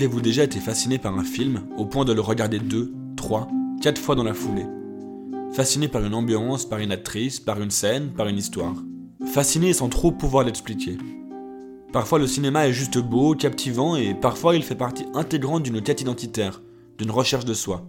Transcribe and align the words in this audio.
avez-vous 0.00 0.22
déjà 0.22 0.44
été 0.44 0.60
fasciné 0.60 0.96
par 0.96 1.18
un 1.18 1.24
film 1.24 1.60
au 1.76 1.84
point 1.84 2.06
de 2.06 2.14
le 2.14 2.22
regarder 2.22 2.58
deux, 2.58 2.90
trois, 3.18 3.48
quatre 3.82 4.00
fois 4.00 4.14
dans 4.14 4.24
la 4.24 4.32
foulée? 4.32 4.64
Fasciné 5.52 5.88
par 5.88 6.02
une 6.02 6.14
ambiance, 6.14 6.64
par 6.64 6.78
une 6.78 6.90
actrice, 6.90 7.38
par 7.38 7.60
une 7.60 7.70
scène, 7.70 8.08
par 8.08 8.26
une 8.26 8.38
histoire? 8.38 8.76
Fasciné 9.26 9.74
sans 9.74 9.90
trop 9.90 10.10
pouvoir 10.10 10.44
l'expliquer? 10.44 10.96
Parfois 11.92 12.18
le 12.18 12.26
cinéma 12.26 12.66
est 12.66 12.72
juste 12.72 12.96
beau, 12.96 13.34
captivant 13.34 13.94
et 13.94 14.14
parfois 14.14 14.56
il 14.56 14.62
fait 14.62 14.74
partie 14.74 15.04
intégrante 15.12 15.64
d'une 15.64 15.82
quête 15.82 16.00
identitaire, 16.00 16.62
d'une 16.96 17.10
recherche 17.10 17.44
de 17.44 17.52
soi. 17.52 17.86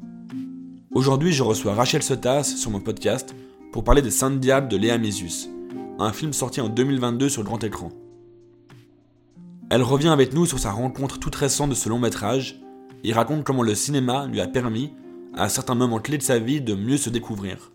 Aujourd'hui 0.93 1.31
je 1.31 1.43
reçois 1.43 1.75
Rachel 1.75 2.03
Sotas 2.03 2.43
sur 2.43 2.71
mon 2.71 2.81
podcast 2.81 3.33
pour 3.71 3.85
parler 3.85 4.01
des 4.01 4.11
Saintes 4.11 4.41
Diables 4.41 4.67
de 4.67 4.75
Léa 4.75 4.97
Mésus, 4.97 5.47
un 5.97 6.11
film 6.11 6.33
sorti 6.33 6.59
en 6.59 6.67
2022 6.67 7.29
sur 7.29 7.45
grand 7.45 7.63
écran. 7.63 7.87
Elle 9.73 9.83
revient 9.83 10.09
avec 10.09 10.33
nous 10.33 10.45
sur 10.45 10.59
sa 10.59 10.73
rencontre 10.73 11.17
toute 11.17 11.33
récente 11.33 11.69
de 11.69 11.75
ce 11.75 11.87
long 11.87 11.97
métrage 11.97 12.59
et 13.05 13.13
raconte 13.13 13.45
comment 13.45 13.63
le 13.63 13.73
cinéma 13.73 14.27
lui 14.27 14.41
a 14.41 14.47
permis, 14.49 14.93
à 15.33 15.47
certains 15.47 15.75
moments 15.75 16.01
clés 16.01 16.17
de 16.17 16.23
sa 16.23 16.39
vie, 16.39 16.59
de 16.59 16.75
mieux 16.75 16.97
se 16.97 17.09
découvrir. 17.09 17.71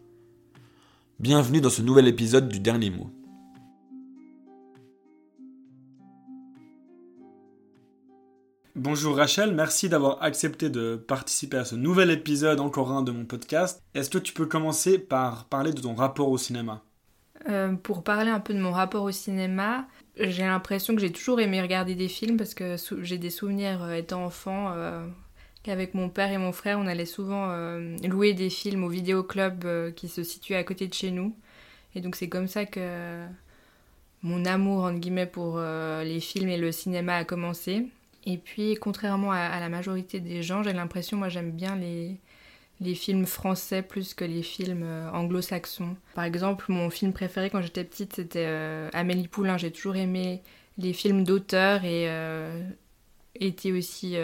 Bienvenue 1.21 1.63
dans 1.63 1.71
ce 1.71 1.81
nouvel 1.81 2.07
épisode 2.07 2.51
du 2.51 2.61
Dernier 2.61 2.91
Mot. 2.91 3.11
Bonjour 8.75 9.17
Rachel, 9.17 9.55
merci 9.55 9.89
d'avoir 9.89 10.23
accepté 10.23 10.69
de 10.69 10.97
participer 10.97 11.57
à 11.57 11.65
ce 11.65 11.77
nouvel 11.77 12.11
épisode, 12.11 12.61
encore 12.61 12.93
un 12.93 13.01
de 13.01 13.11
mon 13.11 13.25
podcast. 13.25 13.83
Est-ce 13.95 14.11
que 14.11 14.19
tu 14.19 14.35
peux 14.35 14.45
commencer 14.45 14.99
par 14.99 15.47
parler 15.47 15.73
de 15.73 15.81
ton 15.81 15.95
rapport 15.95 16.29
au 16.29 16.37
cinéma? 16.37 16.83
Euh, 17.49 17.73
Pour 17.75 18.03
parler 18.03 18.31
un 18.31 18.41
peu 18.41 18.53
de 18.53 18.61
mon 18.61 18.73
rapport 18.73 19.05
au 19.05 19.13
cinéma, 19.13 19.87
j'ai 20.19 20.43
l'impression 20.43 20.95
que 20.95 21.01
j'ai 21.01 21.13
toujours 21.13 21.41
aimé 21.41 21.60
regarder 21.60 21.95
des 21.95 22.09
films 22.09 22.37
parce 22.37 22.54
que 22.54 22.77
j'ai 23.02 23.18
des 23.18 23.30
souvenirs 23.30 23.82
euh, 23.82 23.95
étant 23.95 24.24
enfant 24.24 24.73
euh, 24.74 25.07
qu'avec 25.63 25.95
mon 25.95 26.09
père 26.09 26.30
et 26.32 26.38
mon 26.38 26.52
frère, 26.52 26.79
on 26.79 26.87
allait 26.87 27.07
souvent 27.07 27.52
louer 28.04 28.35
des 28.35 28.51
films 28.51 28.85
au 28.85 28.88
vidéoclub 28.88 29.93
qui 29.95 30.09
se 30.09 30.23
situe 30.23 30.54
à 30.54 30.63
côté 30.63 30.87
de 30.87 30.95
chez 30.95 31.10
nous. 31.10 31.35
Et 31.95 32.01
donc 32.01 32.15
c'est 32.15 32.29
comme 32.29 32.46
ça 32.46 32.66
que 32.66 33.24
mon 34.23 34.45
amour, 34.45 34.85
entre 34.85 35.01
guillemets, 35.01 35.26
pour 35.26 35.59
les 35.59 36.21
films 36.21 36.51
et 36.51 36.57
le 36.57 36.71
cinéma 36.71 37.16
a 37.16 37.24
commencé. 37.24 37.88
Et 38.26 38.38
puis, 38.38 38.74
contrairement 38.74 39.32
à, 39.32 39.59
la 39.59 39.69
majorité 39.69 40.21
des 40.21 40.43
gens, 40.43 40.63
j'ai 40.63 40.73
l'impression, 40.73 41.16
moi 41.16 41.29
j'aime 41.29 41.51
bien 41.51 41.74
les, 41.74 42.16
les 42.80 42.95
films 42.95 43.27
français 43.27 43.82
plus 43.82 44.15
que 44.15 44.24
les 44.24 44.43
films 44.43 44.82
euh, 44.85 45.10
anglo-saxons. 45.10 45.96
Par 46.15 46.24
exemple, 46.24 46.66
mon 46.69 46.91
film 46.91 47.13
préféré 47.13 47.51
quand 47.51 47.63
j'étais 47.63 47.85
petite, 47.85 48.15
c'était 48.15 48.45
euh, 48.46 48.91
Amélie 48.93 49.29
Poulain. 49.29 49.57
J'ai 49.57 49.71
toujours 49.71 49.96
aimé 49.96 50.43
les 50.79 50.93
films 50.93 51.24
d'auteur 51.24 51.85
et 51.85 52.09
euh, 52.09 52.63
été 53.41 53.73
aussi 53.73 54.16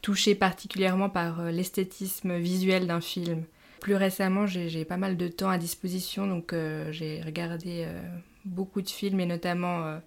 touchée 0.00 0.34
particulièrement 0.34 1.10
par 1.10 1.44
l'esthétisme 1.44 2.38
visuel 2.38 2.86
d'un 2.86 3.02
film. 3.02 3.44
Plus 3.80 3.96
récemment, 3.96 4.46
j'ai 4.46 4.84
pas 4.84 4.96
mal 4.96 5.16
de 5.16 5.28
temps 5.28 5.50
à 5.50 5.58
disposition, 5.58 6.26
donc 6.26 6.54
j'ai 6.90 7.20
regardé 7.22 7.86
beaucoup 8.46 8.80
de 8.80 8.88
films 8.88 9.20
et 9.20 9.26
notamment 9.26 10.00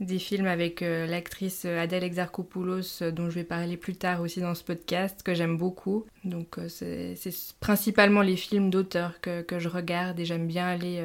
des 0.00 0.18
films 0.18 0.46
avec 0.46 0.82
euh, 0.82 1.06
l'actrice 1.06 1.64
Adèle 1.64 2.04
Exarchopoulos, 2.04 3.02
euh, 3.02 3.10
dont 3.10 3.30
je 3.30 3.34
vais 3.34 3.44
parler 3.44 3.76
plus 3.76 3.96
tard 3.96 4.20
aussi 4.20 4.40
dans 4.40 4.54
ce 4.54 4.62
podcast, 4.62 5.22
que 5.22 5.34
j'aime 5.34 5.56
beaucoup. 5.56 6.04
Donc 6.24 6.58
euh, 6.58 6.68
c'est 6.68 7.16
principalement 7.58 8.22
les 8.22 8.36
films 8.36 8.70
d'auteur 8.70 9.20
que, 9.20 9.42
que, 9.42 9.58
je 9.58 9.68
regarde 9.68 10.20
et 10.20 10.24
j'aime 10.24 10.46
bien 10.46 10.66
aller 10.66 11.02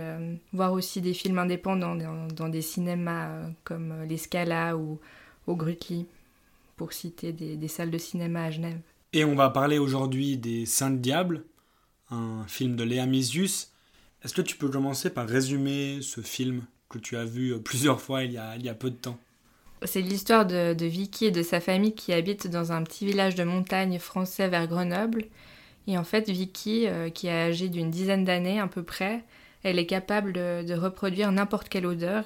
voir 0.51 0.73
aussi 0.73 1.01
des 1.01 1.13
films 1.13 1.39
indépendants 1.39 1.95
dans, 1.95 2.49
des 2.49 2.61
cinémas 2.61 3.49
comme 3.63 4.03
Les 4.07 4.17
Scala 4.17 4.77
ou 4.77 4.99
au 5.47 5.55
Grutli, 5.55 6.05
pour 6.77 6.93
citer 6.93 7.31
des, 7.31 7.67
salles 7.67 7.91
de 7.91 7.97
cinéma 7.97 8.45
à 8.45 8.51
Genève. 8.51 8.79
Et 9.11 9.25
on 9.25 9.35
va 9.35 9.49
parler 9.49 9.79
aujourd'hui 9.79 10.37
des 10.37 10.65
Saintes 10.65 11.01
Diables, 11.01 11.43
un 12.09 12.45
film 12.47 12.75
de 12.75 12.83
Léa 12.83 13.05
Misius. 13.05 13.71
Est-ce 14.23 14.33
que 14.33 14.41
tu 14.41 14.55
peux 14.55 14.69
commencer 14.69 15.09
par 15.09 15.27
résumer 15.27 15.99
ce 16.01 16.21
film? 16.21 16.63
Que 16.93 16.99
tu 16.99 17.17
as 17.17 17.25
vu 17.25 17.53
euh, 17.53 17.59
plusieurs 17.59 17.99
fois 17.99 18.23
il 18.23 18.33
y 18.33 18.37
a, 18.37 18.55
il 18.55 18.63
y 18.63 18.69
a 18.69 18.75
peu 18.75 18.91
de 18.91 18.95
temps. 18.95 19.17
C'est 19.83 20.01
l'histoire 20.01 20.45
de, 20.45 20.85
Vicky 20.85 21.25
et 21.25 21.31
de 21.31 21.41
sa 21.41 21.59
famille 21.59 21.93
qui 21.93 22.13
habitent 22.13 22.47
dans 22.47 22.71
un 22.71 22.83
petit 22.83 23.05
village 23.05 23.35
de 23.35 23.43
montagne 23.43 23.99
français 23.99 24.47
vers 24.47 24.67
Grenoble. 24.67 25.25
Et 25.87 25.97
en 25.97 26.05
fait, 26.05 26.29
Vicky, 26.29 26.87
euh, 26.87 27.09
qui 27.09 27.27
est 27.27 27.31
âgée 27.31 27.67
d'une 27.67 27.91
dizaine 27.91 28.23
d'années 28.23 28.61
à 28.61 28.67
peu 28.67 28.83
près, 28.83 29.23
elle 29.63 29.79
est 29.79 29.85
capable 29.85 30.31
de, 30.31 30.73
reproduire 30.73 31.31
n'importe 31.33 31.67
quelle 31.67 31.85
odeur. 31.85 32.23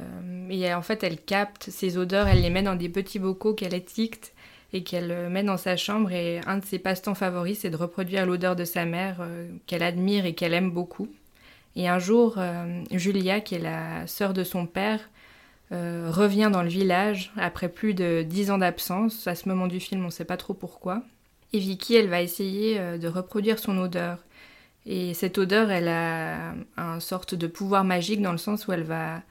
Euh, 0.00 0.48
et 0.50 0.74
en 0.74 0.82
fait, 0.82 1.04
elle 1.04 1.20
capte 1.20 1.70
ces 1.70 1.98
odeurs, 1.98 2.26
elle 2.26 2.42
les 2.42 2.50
met 2.50 2.62
dans 2.62 2.74
des 2.74 2.88
petits 2.88 3.20
bocaux 3.20 3.54
qu'elle 3.54 3.74
étiquette 3.74 4.32
et 4.72 4.82
qu'elle 4.82 5.28
met 5.28 5.44
dans 5.44 5.58
sa 5.58 5.76
chambre. 5.76 6.10
Et 6.10 6.40
un 6.46 6.58
de 6.58 6.64
ses 6.64 6.80
passe-temps 6.80 7.14
favoris, 7.14 7.60
c'est 7.60 7.70
de 7.70 7.76
reproduire 7.76 8.26
l'odeur 8.26 8.56
de 8.56 8.64
sa 8.64 8.86
mère, 8.86 9.24
qu'elle 9.66 9.82
admire 9.82 10.24
et 10.24 10.34
qu'elle 10.34 10.54
aime 10.54 10.70
beaucoup. 10.70 11.08
Et 11.76 11.88
un 11.88 11.98
jour, 11.98 12.34
euh, 12.36 12.82
Julia, 12.90 13.40
qui 13.40 13.54
est 13.54 13.60
la 13.60 14.06
sœur 14.06 14.34
de 14.34 14.44
son 14.44 14.66
père, 14.66 15.00
euh, 15.72 16.10
revient 16.10 16.50
dans 16.52 16.62
le 16.62 16.68
village 16.68 17.32
après 17.36 17.68
plus 17.68 17.94
de 17.94 18.22
dix 18.22 18.50
ans 18.50 18.58
d'absence. 18.58 19.26
À 19.26 19.34
ce 19.34 19.48
moment 19.48 19.66
du 19.66 19.80
film, 19.80 20.02
on 20.02 20.06
ne 20.06 20.10
sait 20.10 20.26
pas 20.26 20.36
trop 20.36 20.54
pourquoi. 20.54 21.02
Et 21.54 21.58
Vicky, 21.58 21.96
elle 21.96 22.08
va 22.08 22.20
essayer 22.20 22.78
euh, 22.78 22.98
de 22.98 23.08
reproduire 23.08 23.58
son 23.58 23.78
odeur. 23.78 24.18
Et 24.84 25.14
cette 25.14 25.38
odeur, 25.38 25.70
elle 25.70 25.88
a 25.88 26.54
un 26.76 27.00
sorte 27.00 27.34
de 27.34 27.46
pouvoir 27.46 27.84
magique 27.84 28.20
dans 28.20 28.32
le 28.32 28.38
sens 28.38 28.66
où 28.66 28.72
elle 28.72 28.82
va 28.82 29.22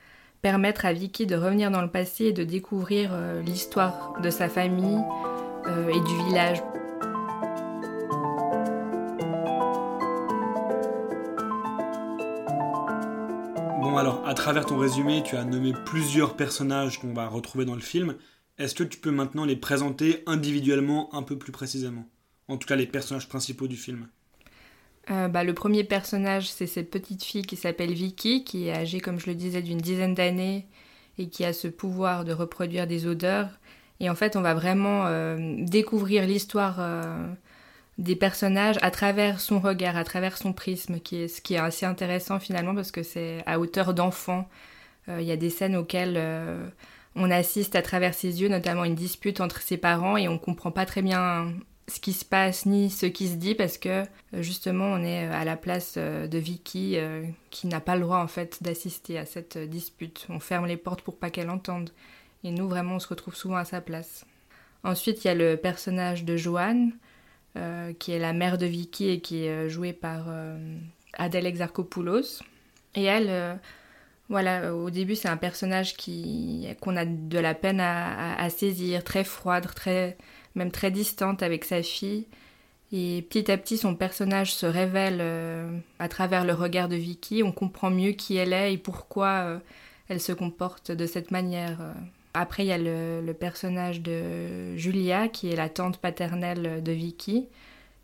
permettre 0.41 0.85
à 0.85 0.93
Vicky 0.93 1.27
de 1.27 1.35
revenir 1.35 1.69
dans 1.69 1.81
le 1.81 1.89
passé 1.89 2.25
et 2.25 2.33
de 2.33 2.45
découvrir 2.45 3.11
l'histoire 3.45 4.15
de 4.23 4.29
sa 4.29 4.47
famille 4.47 5.01
et 5.67 5.99
du 5.99 6.15
village. 6.25 6.63
Alors, 13.97 14.25
à 14.27 14.33
travers 14.33 14.65
ton 14.65 14.77
résumé, 14.77 15.21
tu 15.23 15.35
as 15.35 15.43
nommé 15.43 15.73
plusieurs 15.85 16.35
personnages 16.35 16.99
qu'on 16.99 17.13
va 17.13 17.27
retrouver 17.27 17.65
dans 17.65 17.75
le 17.75 17.81
film. 17.81 18.15
Est-ce 18.57 18.75
que 18.75 18.83
tu 18.83 18.97
peux 18.97 19.11
maintenant 19.11 19.45
les 19.45 19.55
présenter 19.55 20.23
individuellement 20.27 21.13
un 21.13 21.23
peu 21.23 21.37
plus 21.37 21.51
précisément? 21.51 22.05
En 22.47 22.57
tout 22.57 22.67
cas, 22.67 22.75
les 22.75 22.85
personnages 22.85 23.27
principaux 23.27 23.67
du 23.67 23.75
film. 23.75 24.07
Euh, 25.09 25.27
bah, 25.27 25.43
le 25.43 25.53
premier 25.53 25.83
personnage, 25.83 26.49
c'est 26.49 26.67
cette 26.67 26.91
petite 26.91 27.23
fille 27.23 27.41
qui 27.41 27.55
s'appelle 27.55 27.93
Vicky, 27.93 28.43
qui 28.43 28.67
est 28.67 28.73
âgée, 28.73 28.99
comme 28.99 29.19
je 29.19 29.27
le 29.27 29.35
disais, 29.35 29.61
d'une 29.61 29.79
dizaine 29.79 30.13
d'années 30.13 30.67
et 31.17 31.27
qui 31.27 31.43
a 31.43 31.53
ce 31.53 31.67
pouvoir 31.67 32.23
de 32.23 32.33
reproduire 32.33 32.87
des 32.87 33.07
odeurs. 33.07 33.49
Et 33.99 34.09
en 34.09 34.15
fait, 34.15 34.35
on 34.35 34.41
va 34.41 34.53
vraiment 34.53 35.05
euh, 35.05 35.37
découvrir 35.59 36.25
l'histoire 36.25 36.77
euh, 36.79 37.27
des 37.97 38.15
personnages 38.15 38.77
à 38.81 38.91
travers 38.91 39.39
son 39.39 39.59
regard, 39.59 39.97
à 39.97 40.03
travers 40.03 40.37
son 40.37 40.53
prisme, 40.53 40.99
qui 40.99 41.23
est, 41.23 41.27
ce 41.27 41.41
qui 41.41 41.55
est 41.55 41.59
assez 41.59 41.85
intéressant 41.85 42.39
finalement 42.39 42.73
parce 42.73 42.91
que 42.91 43.03
c'est 43.03 43.43
à 43.45 43.59
hauteur 43.59 43.93
d'enfant. 43.93 44.47
Euh, 45.09 45.21
il 45.21 45.27
y 45.27 45.31
a 45.31 45.37
des 45.37 45.49
scènes 45.49 45.75
auxquelles 45.75 46.15
euh, 46.17 46.67
on 47.15 47.29
assiste 47.29 47.75
à 47.75 47.81
travers 47.81 48.13
ses 48.13 48.41
yeux, 48.41 48.49
notamment 48.49 48.85
une 48.85 48.95
dispute 48.95 49.41
entre 49.41 49.61
ses 49.61 49.77
parents 49.77 50.17
et 50.17 50.27
on 50.27 50.37
comprend 50.37 50.71
pas 50.71 50.85
très 50.85 51.01
bien 51.01 51.53
ce 51.87 51.99
qui 51.99 52.13
se 52.13 52.23
passe 52.23 52.65
ni 52.65 52.89
ce 52.89 53.05
qui 53.05 53.27
se 53.27 53.35
dit 53.35 53.55
parce 53.55 53.77
que 53.77 53.89
euh, 53.89 54.41
justement 54.41 54.85
on 54.85 55.03
est 55.03 55.25
à 55.25 55.43
la 55.43 55.57
place 55.57 55.97
de 55.97 56.37
Vicky 56.37 56.97
qui 57.49 57.67
n'a 57.67 57.81
pas 57.81 57.95
le 57.95 58.01
droit 58.01 58.19
en 58.19 58.27
fait 58.27 58.63
d'assister 58.63 59.17
à 59.17 59.25
cette 59.25 59.57
dispute. 59.57 60.25
On 60.29 60.39
ferme 60.39 60.65
les 60.65 60.77
portes 60.77 61.01
pour 61.01 61.17
pas 61.17 61.29
qu'elle 61.29 61.49
entende 61.49 61.89
et 62.43 62.51
nous 62.51 62.69
vraiment 62.69 62.95
on 62.95 62.99
se 62.99 63.09
retrouve 63.09 63.35
souvent 63.35 63.57
à 63.57 63.65
sa 63.65 63.81
place. 63.81 64.25
Ensuite 64.83 65.23
il 65.23 65.27
y 65.27 65.31
a 65.31 65.35
le 65.35 65.57
personnage 65.57 66.23
de 66.23 66.37
Joanne 66.37 66.93
qui 67.99 68.11
est 68.11 68.19
la 68.19 68.33
mère 68.33 68.57
de 68.57 68.65
Vicky 68.65 69.09
et 69.09 69.19
qui 69.19 69.45
est 69.45 69.49
euh, 69.49 69.69
jouée 69.69 69.93
par 69.93 70.25
euh, 70.29 70.57
Adèle 71.13 71.45
Exarchopoulos. 71.45 72.41
Et 72.95 73.03
elle, 73.03 73.59
voilà, 74.27 74.75
au 74.75 74.89
début, 74.89 75.15
c'est 75.15 75.29
un 75.29 75.37
personnage 75.37 75.95
qui 75.95 76.67
qu'on 76.81 76.97
a 76.97 77.05
de 77.05 77.39
la 77.39 77.53
peine 77.53 77.79
à, 77.79 78.49
saisir, 78.49 79.03
très 79.05 79.23
froide, 79.23 79.65
très, 79.73 80.17
même 80.55 80.71
très 80.71 80.91
distante 80.91 81.41
avec 81.41 81.63
sa 81.63 81.83
fille. 81.83 82.27
Et 82.91 83.25
petit 83.29 83.49
à 83.49 83.57
petit, 83.57 83.77
son 83.77 83.95
personnage 83.95 84.53
se 84.53 84.65
révèle 84.65 85.21
à 85.99 86.09
travers 86.09 86.43
le 86.43 86.51
regard 86.51 86.89
de 86.89 86.97
Vicky. 86.97 87.43
On 87.43 87.53
comprend 87.53 87.89
mieux 87.89 88.11
qui 88.11 88.35
elle 88.35 88.51
est 88.51 88.73
et 88.73 88.77
pourquoi 88.77 89.61
elle 90.09 90.19
se 90.19 90.33
comporte 90.33 90.91
de 90.91 91.05
cette 91.05 91.31
manière. 91.31 91.79
Après, 92.33 92.63
il 92.63 92.67
y 92.67 92.71
a 92.71 92.77
le, 92.77 93.33
personnage 93.33 94.01
de 94.01 94.75
Julia, 94.77 95.27
qui 95.27 95.51
est 95.51 95.55
la 95.55 95.69
tante 95.69 95.97
paternelle 95.97 96.81
de 96.81 96.91
Vicky, 96.91 97.47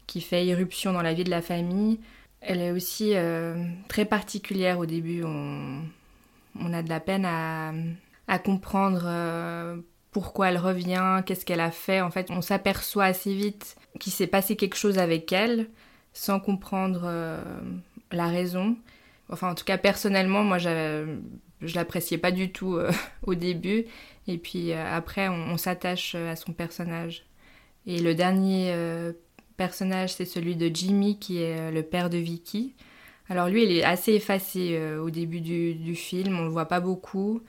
qui 0.06 0.22
fait 0.22 0.46
irruption 0.46 0.94
dans 0.94 1.02
la 1.02 1.14
vie 1.14 1.24
de 1.24 1.30
la 1.30 1.42
famille. 1.42 2.00
Elle 2.42 2.62
est 2.62 2.72
aussi 2.72 3.12
euh, 3.16 3.56
très 3.88 4.06
particulière 4.06 4.80
au 4.80 4.86
début. 4.86 5.24
On, 5.24 6.74
a 6.74 6.82
de 6.82 6.90
la 6.90 7.00
peine 7.00 7.26
à, 7.26 8.40
comprendre 8.40 9.04
euh, 9.06 9.78
pourquoi 10.12 10.50
elle 10.50 10.58
revient, 10.58 11.24
qu'est-ce 11.26 11.46
qu'elle 11.46 11.62
a 11.62 11.72
fait. 11.72 12.02
En 12.02 12.12
fait, 12.12 12.30
on 12.30 12.42
s'aperçoit 12.42 13.06
assez 13.06 13.34
vite 13.34 13.78
qu'il 14.00 14.12
s'est 14.12 14.28
passé 14.28 14.58
quelque 14.58 14.76
chose 14.76 14.98
avec 14.98 15.32
elle, 15.32 15.68
sans 16.14 16.40
comprendre 16.40 17.02
euh, 17.06 17.42
la 18.12 18.28
raison. 18.28 18.76
Enfin, 19.30 19.52
en 19.52 19.56
tout 19.56 19.66
cas, 19.66 19.78
personnellement, 19.78 20.44
moi, 20.44 20.58
je 20.58 21.08
l'appréciais 21.62 22.18
pas 22.18 22.32
du 22.32 22.52
tout 22.52 22.78
au 23.24 23.36
début. 23.36 23.86
Et 24.28 24.38
puis 24.38 24.72
euh, 24.72 24.84
après, 24.92 25.30
on, 25.30 25.58
s'attache 25.58 26.14
euh, 26.16 26.32
à 26.32 26.36
son 26.36 26.54
personnage. 26.54 27.26
Et 27.86 28.00
le 28.00 28.14
dernier 28.14 28.76
personnage, 29.56 30.14
c'est 30.14 30.26
celui 30.26 30.58
de 30.58 30.70
Jimmy, 30.74 31.18
qui 31.20 31.42
est 31.42 31.72
le 31.72 31.84
père 31.84 32.10
de 32.10 32.18
Vicky. 32.18 32.76
Alors 33.30 33.48
lui, 33.48 33.64
il 33.64 33.72
est 33.72 33.84
assez 33.84 34.12
effacé 34.12 34.78
au 35.02 35.10
début 35.10 35.40
du, 35.40 35.74
du, 35.74 35.96
film, 35.96 36.38
on 36.38 36.44
le 36.44 36.50
voit 36.50 36.66
pas 36.66 36.82
beaucoup. 36.82 37.42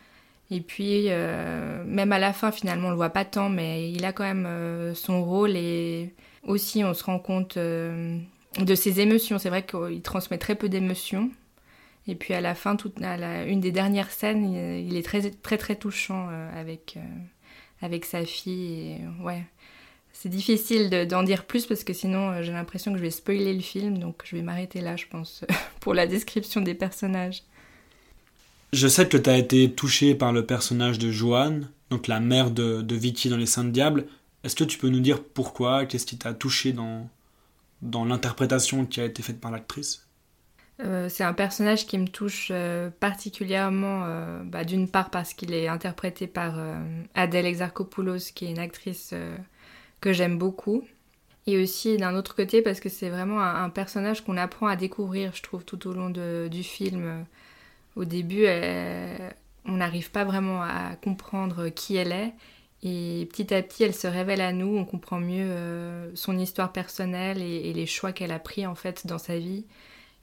Et 0.53 0.61
puis, 0.61 1.09
même 1.09 2.13
à 2.13 2.21
la 2.21 2.33
fin, 2.33 2.53
finalement, 2.53 2.87
on 2.87 2.91
le 2.93 2.97
voit 2.97 3.11
pas 3.11 3.25
tant, 3.25 3.49
mais 3.49 3.91
il 3.91 4.05
a 4.05 4.13
quand 4.13 4.23
même 4.23 4.95
son 4.95 5.25
rôle 5.25 5.57
et 5.57 6.15
aussi 6.45 6.85
on 6.85 6.95
se 6.95 7.03
rend 7.03 7.19
compte 7.19 7.59
de 7.59 8.75
ses 8.77 9.01
émotions. 9.01 9.41
C'est 9.41 9.49
vrai 9.51 9.67
qu'il 9.67 10.03
transmet 10.03 10.39
très 10.39 10.55
peu 10.55 10.69
d'émotions. 10.69 11.33
Et 12.09 12.15
puis 12.15 12.33
à 12.33 12.41
la 12.41 12.55
fin, 12.55 12.75
une 13.47 13.61
des 13.61 13.71
dernières 13.71 14.11
scènes, 14.11 14.55
il, 14.89 14.97
est 14.97 15.03
très 15.03 15.31
très 15.31 15.59
très 15.59 15.77
touchant 15.77 16.29
euh, 16.31 16.61
avec, 16.61 16.95
euh, 16.97 17.01
avec 17.83 18.07
sa 18.07 18.25
fille. 18.25 18.93
Et, 18.93 19.23
ouais. 19.23 19.45
C'est 20.15 20.31
difficile 20.31 21.07
d'en 21.07 21.23
dire 21.23 21.45
plus 21.45 21.67
parce 21.67 21.85
que 21.85 21.93
sinon 21.93 22.31
euh, 22.31 22.43
j'ai 22.43 22.51
l'impression 22.53 22.93
que 22.93 22.99
je 22.99 23.03
vais 23.03 23.11
spoiler 23.11 23.53
le 23.53 23.61
film, 23.61 23.99
donc 23.99 24.23
je 24.25 24.37
vais 24.37 24.43
m'arrêter 24.43 24.81
là, 24.81 24.97
je 24.97 25.05
pense, 25.07 25.45
pour 25.81 25.93
la 25.93 26.07
description 26.07 26.63
des 26.63 26.75
personnages. 26.75 27.43
Je 28.73 28.89
sais 28.89 29.07
que 29.07 29.19
tu 29.19 29.29
as 29.29 29.37
été 29.37 29.71
touché 29.71 30.15
par 30.15 30.33
le 30.33 30.47
personnage 30.47 30.99
de 30.99 31.11
Joanne, 31.11 31.71
donc 31.91 32.07
la 32.07 32.21
mère 32.21 32.51
de, 32.51 32.81
de 32.81 32.95
Vicky 32.97 33.29
dans 33.29 33.37
Les 33.37 33.47
Saints 33.47 33.65
Diables. 33.65 34.07
Est-ce 34.45 34.57
que 34.57 34.65
tu 34.65 34.79
peux 34.79 34.89
nous 34.89 35.01
dire 35.01 35.23
pourquoi? 35.23 35.85
Qu'est-ce 35.85 36.07
qui 36.07 36.17
t'a 36.17 36.33
touché 36.33 36.73
dans, 36.73 37.09
dans 37.83 38.07
l'interprétation 38.07 38.87
qui 38.87 39.01
a 39.01 39.05
été 39.05 39.23
faite 39.23 39.41
par 39.41 39.51
l'actrice? 39.51 40.08
Euh, 40.81 41.09
c'est 41.09 41.25
un 41.25 41.33
personnage 41.33 41.87
qui 41.87 41.99
me 41.99 42.07
touche 42.07 42.49
euh, 42.53 42.89
particulièrement, 43.01 44.05
euh, 44.05 44.43
bah, 44.45 44.65
d'une 44.65 44.89
part 44.89 45.11
parce 45.11 45.35
qu'il 45.35 45.53
est 45.53 45.67
interprété 45.67 46.27
par 46.27 46.61
Adèle 47.15 47.47
Exarchopoulos, 47.47 48.33
qui 48.35 48.47
est 48.47 48.51
une 48.51 48.59
actrice 48.59 49.15
que 50.01 50.13
j'aime 50.13 50.39
beaucoup, 50.39 50.85
et 51.47 51.61
aussi 51.61 51.97
d'un 51.97 52.15
autre 52.15 52.37
côté 52.37 52.63
parce 52.63 52.81
que 52.81 52.89
c'est 52.89 53.09
vraiment 53.09 53.41
un, 53.41 53.71
personnage 53.71 54.25
qu'on 54.25 54.37
apprend 54.37 54.67
à 54.69 54.77
découvrir, 54.77 55.33
je 55.35 55.43
trouve, 55.43 55.65
tout 55.65 55.89
au 55.89 55.93
long 55.93 56.11
du 56.11 56.63
film. 56.63 57.25
Au 57.97 58.05
début, 58.05 58.47
on 59.67 59.77
n'arrive 59.77 60.11
pas 60.11 60.25
vraiment 60.25 60.63
à 60.63 60.95
comprendre 61.03 61.69
qui 61.71 61.97
elle 61.97 62.13
est, 62.13 62.35
et 62.85 63.27
petit 63.31 63.53
à 63.53 63.61
petit, 63.63 63.83
elle 63.83 63.95
se 63.95 64.07
révèle 64.07 64.41
à 64.41 64.53
nous, 64.53 64.77
on 64.77 64.85
comprend 64.85 65.19
mieux 65.19 66.13
son 66.15 66.39
histoire 66.39 66.73
personnelle 66.73 67.43
et, 67.43 67.73
les 67.73 67.87
choix 67.87 68.13
qu'elle 68.13 68.31
a 68.33 68.39
pris 68.39 68.67
en 68.67 68.77
fait 68.77 69.07
dans 69.07 69.19
sa 69.19 69.39
vie. 69.39 69.65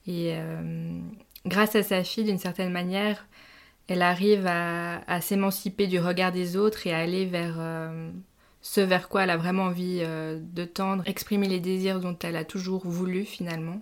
Et 0.06 0.32
euh, 0.34 1.00
grâce 1.46 1.74
à 1.74 1.82
sa 1.82 2.04
fille, 2.04 2.24
d'une 2.24 2.38
certaine 2.38 2.72
manière, 2.72 3.26
elle 3.88 4.02
arrive 4.02 4.46
à, 4.46 5.20
s'émanciper 5.20 5.86
du 5.86 6.00
regard 6.00 6.32
des 6.32 6.56
autres 6.56 6.86
et 6.86 6.92
à 6.92 6.98
aller 6.98 7.24
vers 7.26 7.56
euh, 7.58 8.10
ce 8.62 8.80
vers 8.80 9.08
quoi 9.08 9.24
elle 9.24 9.30
a 9.30 9.36
vraiment 9.36 9.64
envie 9.64 10.00
de 10.00 10.64
tendre, 10.64 11.04
exprimer 11.06 11.46
les 11.48 11.60
désirs 11.60 12.00
dont 12.00 12.16
elle 12.22 12.36
a 12.36 12.44
toujours 12.44 12.86
voulu 12.86 13.24
finalement. 13.24 13.80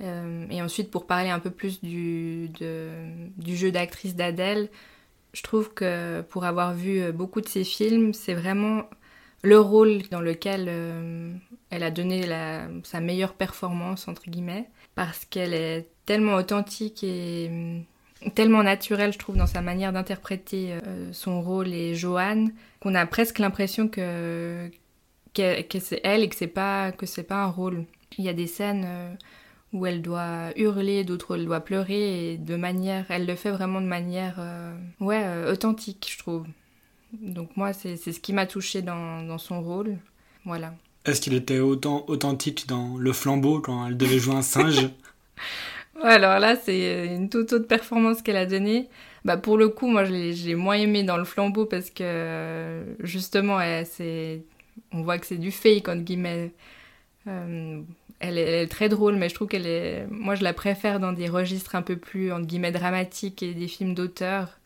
et 0.00 0.62
ensuite, 0.62 0.90
pour 0.90 1.06
parler 1.06 1.28
un 1.28 1.38
peu 1.38 1.50
plus 1.50 1.82
du, 1.82 2.50
jeu 3.46 3.70
d'actrice 3.70 4.16
d'Adèle, 4.16 4.70
je 5.34 5.42
trouve 5.42 5.74
que 5.74 6.22
pour 6.22 6.44
avoir 6.44 6.74
vu 6.74 7.00
euh, 7.00 7.12
beaucoup 7.12 7.40
de 7.40 7.48
ses 7.48 7.64
films, 7.64 8.14
c'est 8.14 8.34
vraiment 8.34 8.84
le 9.42 9.60
rôle 9.60 10.02
dans 10.10 10.20
lequel 10.20 10.66
euh, 10.68 11.34
elle 11.70 11.82
a 11.82 11.90
donné 11.90 12.22
sa 12.84 13.00
meilleure 13.00 13.34
performance, 13.34 14.08
entre 14.08 14.30
guillemets, 14.30 14.70
parce 14.94 15.24
qu'elle 15.24 15.54
est 15.54 15.88
tellement 16.06 16.34
authentique 16.34 17.02
et 17.02 17.48
euh, 17.50 18.28
tellement 18.34 18.62
naturelle, 18.62 19.12
je 19.12 19.18
trouve, 19.18 19.36
dans 19.36 19.46
sa 19.46 19.60
manière 19.60 19.92
d'interpréter 19.92 20.78
son 21.12 21.42
rôle 21.42 21.68
et 21.68 21.94
Joanne, 21.94 22.52
qu'on 22.80 22.94
a 22.94 23.04
presque 23.06 23.38
l'impression 23.38 23.88
que, 23.88 24.70
c'est 25.36 26.00
elle 26.04 26.22
et 26.22 26.28
que 26.28 26.36
c'est 26.36 26.46
pas, 26.46 26.92
que 26.92 27.20
pas 27.22 27.42
un 27.42 27.48
rôle. 27.48 27.84
Il 28.16 28.24
y 28.24 28.28
a 28.28 28.32
des 28.32 28.46
scènes 28.46 29.16
où 29.74 29.86
elle 29.86 30.00
doit 30.00 30.56
hurler, 30.56 31.04
d'autres 31.04 31.32
où 31.32 31.34
elle 31.34 31.44
doit 31.44 31.60
pleurer, 31.60 32.32
et 32.32 32.38
de 32.38 32.56
manière, 32.56 33.04
elle 33.10 33.26
le 33.26 33.34
fait 33.34 33.50
vraiment 33.50 33.80
de 33.80 33.86
manière, 33.86 34.36
euh, 34.38 34.74
ouais, 35.00 35.22
euh, 35.24 35.52
authentique, 35.52 36.08
je 36.10 36.18
trouve. 36.18 36.46
Donc 37.12 37.56
moi, 37.56 37.72
c'est 37.72 37.96
ce 37.96 38.20
qui 38.20 38.32
m'a 38.32 38.46
touchée 38.46 38.82
dans, 38.82 39.22
dans, 39.22 39.38
son 39.38 39.60
rôle, 39.60 39.98
voilà. 40.44 40.74
Est-ce 41.04 41.20
qu'il 41.20 41.34
était 41.34 41.58
autant 41.58 42.04
authentique 42.08 42.66
dans 42.66 42.96
Le 42.96 43.12
Flambeau 43.12 43.60
quand 43.60 43.86
elle 43.86 43.96
devait 43.96 44.18
jouer 44.18 44.36
un 44.36 44.42
singe? 44.42 44.88
Alors 46.02 46.38
là, 46.38 46.56
c'est 46.56 47.14
une 47.14 47.28
toute 47.28 47.52
autre 47.52 47.66
performance 47.66 48.22
qu'elle 48.22 48.36
a 48.36 48.46
donnée. 48.46 48.88
Bah 49.24 49.36
pour 49.36 49.56
le 49.56 49.68
coup, 49.68 49.86
moi, 49.86 50.04
j'ai 50.04 50.54
moins 50.54 50.74
aimé 50.74 51.02
dans 51.02 51.16
Le 51.16 51.24
Flambeau 51.24 51.66
parce 51.66 51.90
que 51.90 52.82
justement, 53.00 53.58
c'est, 53.84 54.42
on 54.92 55.02
voit 55.02 55.18
que 55.18 55.26
c'est 55.26 55.38
du 55.38 55.50
fake 55.50 55.88
entre 55.88 56.02
guillemets. 56.02 56.52
Euh, 57.26 57.80
elle 58.20 58.38
est, 58.38 58.66
très 58.68 58.88
drôle, 58.88 59.16
mais 59.16 59.28
je 59.28 59.34
trouve 59.34 59.48
qu'elle 59.48 59.66
est. 59.66 60.06
Moi, 60.10 60.34
je 60.34 60.44
la 60.44 60.52
préfère 60.52 61.00
dans 61.00 61.12
des 61.12 61.28
registres 61.28 61.74
un 61.74 61.82
peu 61.82 61.96
plus, 61.96 62.32
entre 62.32 62.46
guillemets, 62.46 62.72
dramatiques 62.72 63.42
et 63.42 63.54
des 63.54 63.68
films 63.68 63.94
d'auteur. 63.94 64.58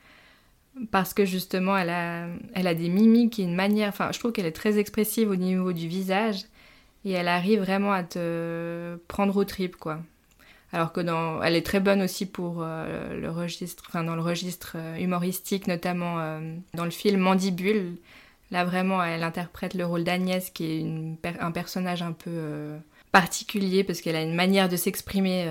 Parce 0.90 1.14
que 1.14 1.24
justement, 1.24 1.76
elle 1.76 1.90
a, 1.90 2.26
elle 2.54 2.66
a 2.66 2.74
des 2.74 2.88
mimiques 2.88 3.38
et 3.38 3.42
une 3.42 3.54
manière. 3.54 3.88
Enfin, 3.88 4.10
je 4.12 4.18
trouve 4.18 4.32
qu'elle 4.32 4.46
est 4.46 4.52
très 4.52 4.78
expressive 4.78 5.30
au 5.30 5.36
niveau 5.36 5.72
du 5.72 5.88
visage. 5.88 6.44
Et 7.04 7.12
elle 7.12 7.28
arrive 7.28 7.60
vraiment 7.60 7.92
à 7.92 8.02
te 8.02 8.96
prendre 9.08 9.36
au 9.36 9.44
trip, 9.44 9.76
quoi. 9.76 10.00
Alors 10.72 10.92
que 10.92 11.00
dans, 11.00 11.42
elle 11.42 11.56
est 11.56 11.64
très 11.64 11.80
bonne 11.80 12.02
aussi 12.02 12.26
pour 12.26 12.58
euh, 12.60 13.18
le 13.18 13.30
registre, 13.30 13.84
enfin 13.88 14.04
dans 14.04 14.14
le 14.14 14.20
registre 14.20 14.74
euh, 14.76 14.96
humoristique, 14.98 15.66
notamment 15.66 16.20
euh, 16.20 16.40
dans 16.74 16.84
le 16.84 16.90
film 16.90 17.20
Mandibule. 17.20 17.96
Là 18.50 18.64
vraiment, 18.64 19.02
elle 19.02 19.22
interprète 19.22 19.74
le 19.74 19.86
rôle 19.86 20.04
d'Agnès, 20.04 20.50
qui 20.50 20.64
est 21.24 21.36
un 21.40 21.50
personnage 21.50 22.02
un 22.02 22.12
peu 22.12 22.70
particulier 23.12 23.84
parce 23.84 24.00
qu'elle 24.00 24.16
a 24.16 24.22
une 24.22 24.34
manière 24.34 24.70
de 24.70 24.76
s'exprimer 24.76 25.46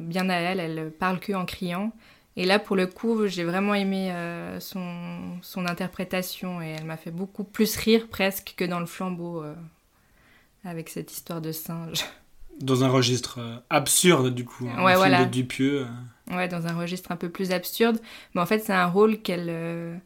bien 0.00 0.28
à 0.28 0.34
elle, 0.34 0.58
elle 0.58 0.90
parle 0.90 1.20
que 1.20 1.32
en 1.34 1.44
criant. 1.44 1.92
Et 2.36 2.46
là, 2.46 2.58
pour 2.58 2.76
le 2.76 2.86
coup, 2.86 3.26
j'ai 3.26 3.44
vraiment 3.44 3.74
aimé 3.74 4.10
euh, 4.10 4.58
son, 4.58 5.38
son, 5.42 5.66
interprétation 5.66 6.62
et 6.62 6.76
elle 6.78 6.84
m'a 6.84 6.96
fait 6.96 7.10
beaucoup 7.10 7.44
plus 7.44 7.76
rire 7.76 8.08
presque 8.08 8.54
que 8.56 8.64
dans 8.64 8.80
le 8.80 8.86
flambeau 8.86 9.42
euh, 9.42 9.54
avec 10.64 10.88
cette 10.88 11.12
histoire 11.12 11.40
de 11.40 11.52
singe. 11.52 12.04
Dans 12.60 12.84
un 12.84 12.88
registre 12.88 13.40
absurde, 13.70 14.32
du 14.32 14.44
coup, 14.44 14.68
un 14.68 15.02
film 15.02 15.24
de 15.24 15.30
Dupieux. 15.30 15.86
Ouais, 16.30 16.48
dans 16.48 16.66
un 16.66 16.74
registre 16.74 17.10
un 17.10 17.16
peu 17.16 17.30
plus 17.30 17.50
absurde. 17.50 17.98
Mais 18.34 18.42
en 18.42 18.46
fait, 18.46 18.58
c'est 18.58 18.74
un 18.74 18.86
rôle 18.86 19.18
qu'elle. 19.22 20.00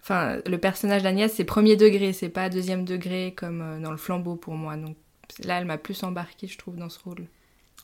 Enfin, 0.00 0.38
le 0.46 0.56
personnage 0.56 1.02
d'Agnès, 1.02 1.32
c'est 1.32 1.44
premier 1.44 1.76
degré, 1.76 2.14
c'est 2.14 2.30
pas 2.30 2.48
deuxième 2.48 2.86
degré 2.86 3.34
comme 3.36 3.82
dans 3.82 3.90
le 3.90 3.98
flambeau 3.98 4.36
pour 4.36 4.54
moi. 4.54 4.76
Donc, 4.78 4.96
là, 5.44 5.60
elle 5.60 5.66
m'a 5.66 5.76
plus 5.76 6.02
embarqué, 6.02 6.48
je 6.48 6.56
trouve, 6.56 6.76
dans 6.76 6.88
ce 6.88 6.98
rôle. 6.98 7.26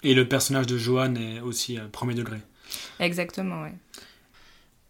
Et 0.03 0.15
le 0.15 0.27
personnage 0.27 0.67
de 0.67 0.79
Joanne 0.79 1.19
est 1.19 1.41
aussi 1.41 1.79
premier 1.93 2.15
degré. 2.15 2.39
Exactement, 3.01 3.63
oui. 3.63 3.71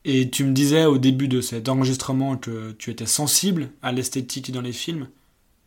Et 0.04 0.30
tu 0.30 0.44
me 0.44 0.52
disais 0.52 0.87
au 0.87 0.99
début 0.99 1.28
de 1.28 1.40
cet 1.40 1.68
enregistrement 1.68 2.37
que 2.37 2.73
tu 2.73 2.90
étais 2.90 3.06
sensible 3.06 3.70
à 3.82 3.92
l'esthétique 3.92 4.50
dans 4.52 4.61
les 4.61 4.73
films. 4.73 5.08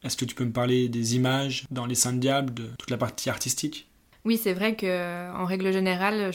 Est-ce 0.04 0.18
que 0.18 0.26
tu 0.26 0.34
peux 0.34 0.46
me 0.46 0.52
parler 0.52 0.90
des 0.90 1.16
images 1.16 1.66
dans 1.70 1.86
Les 1.86 1.96
Saints 1.96 2.14
Diables, 2.14 2.54
de 2.54 2.68
toute 2.80 2.90
la 2.90 2.98
partie 2.98 3.30
artistique? 3.30 3.88
Oui, 4.26 4.38
c'est 4.38 4.54
vrai 4.54 4.76
que 4.76 5.32
en 5.36 5.46
règle 5.46 5.72
générale, 5.72 6.32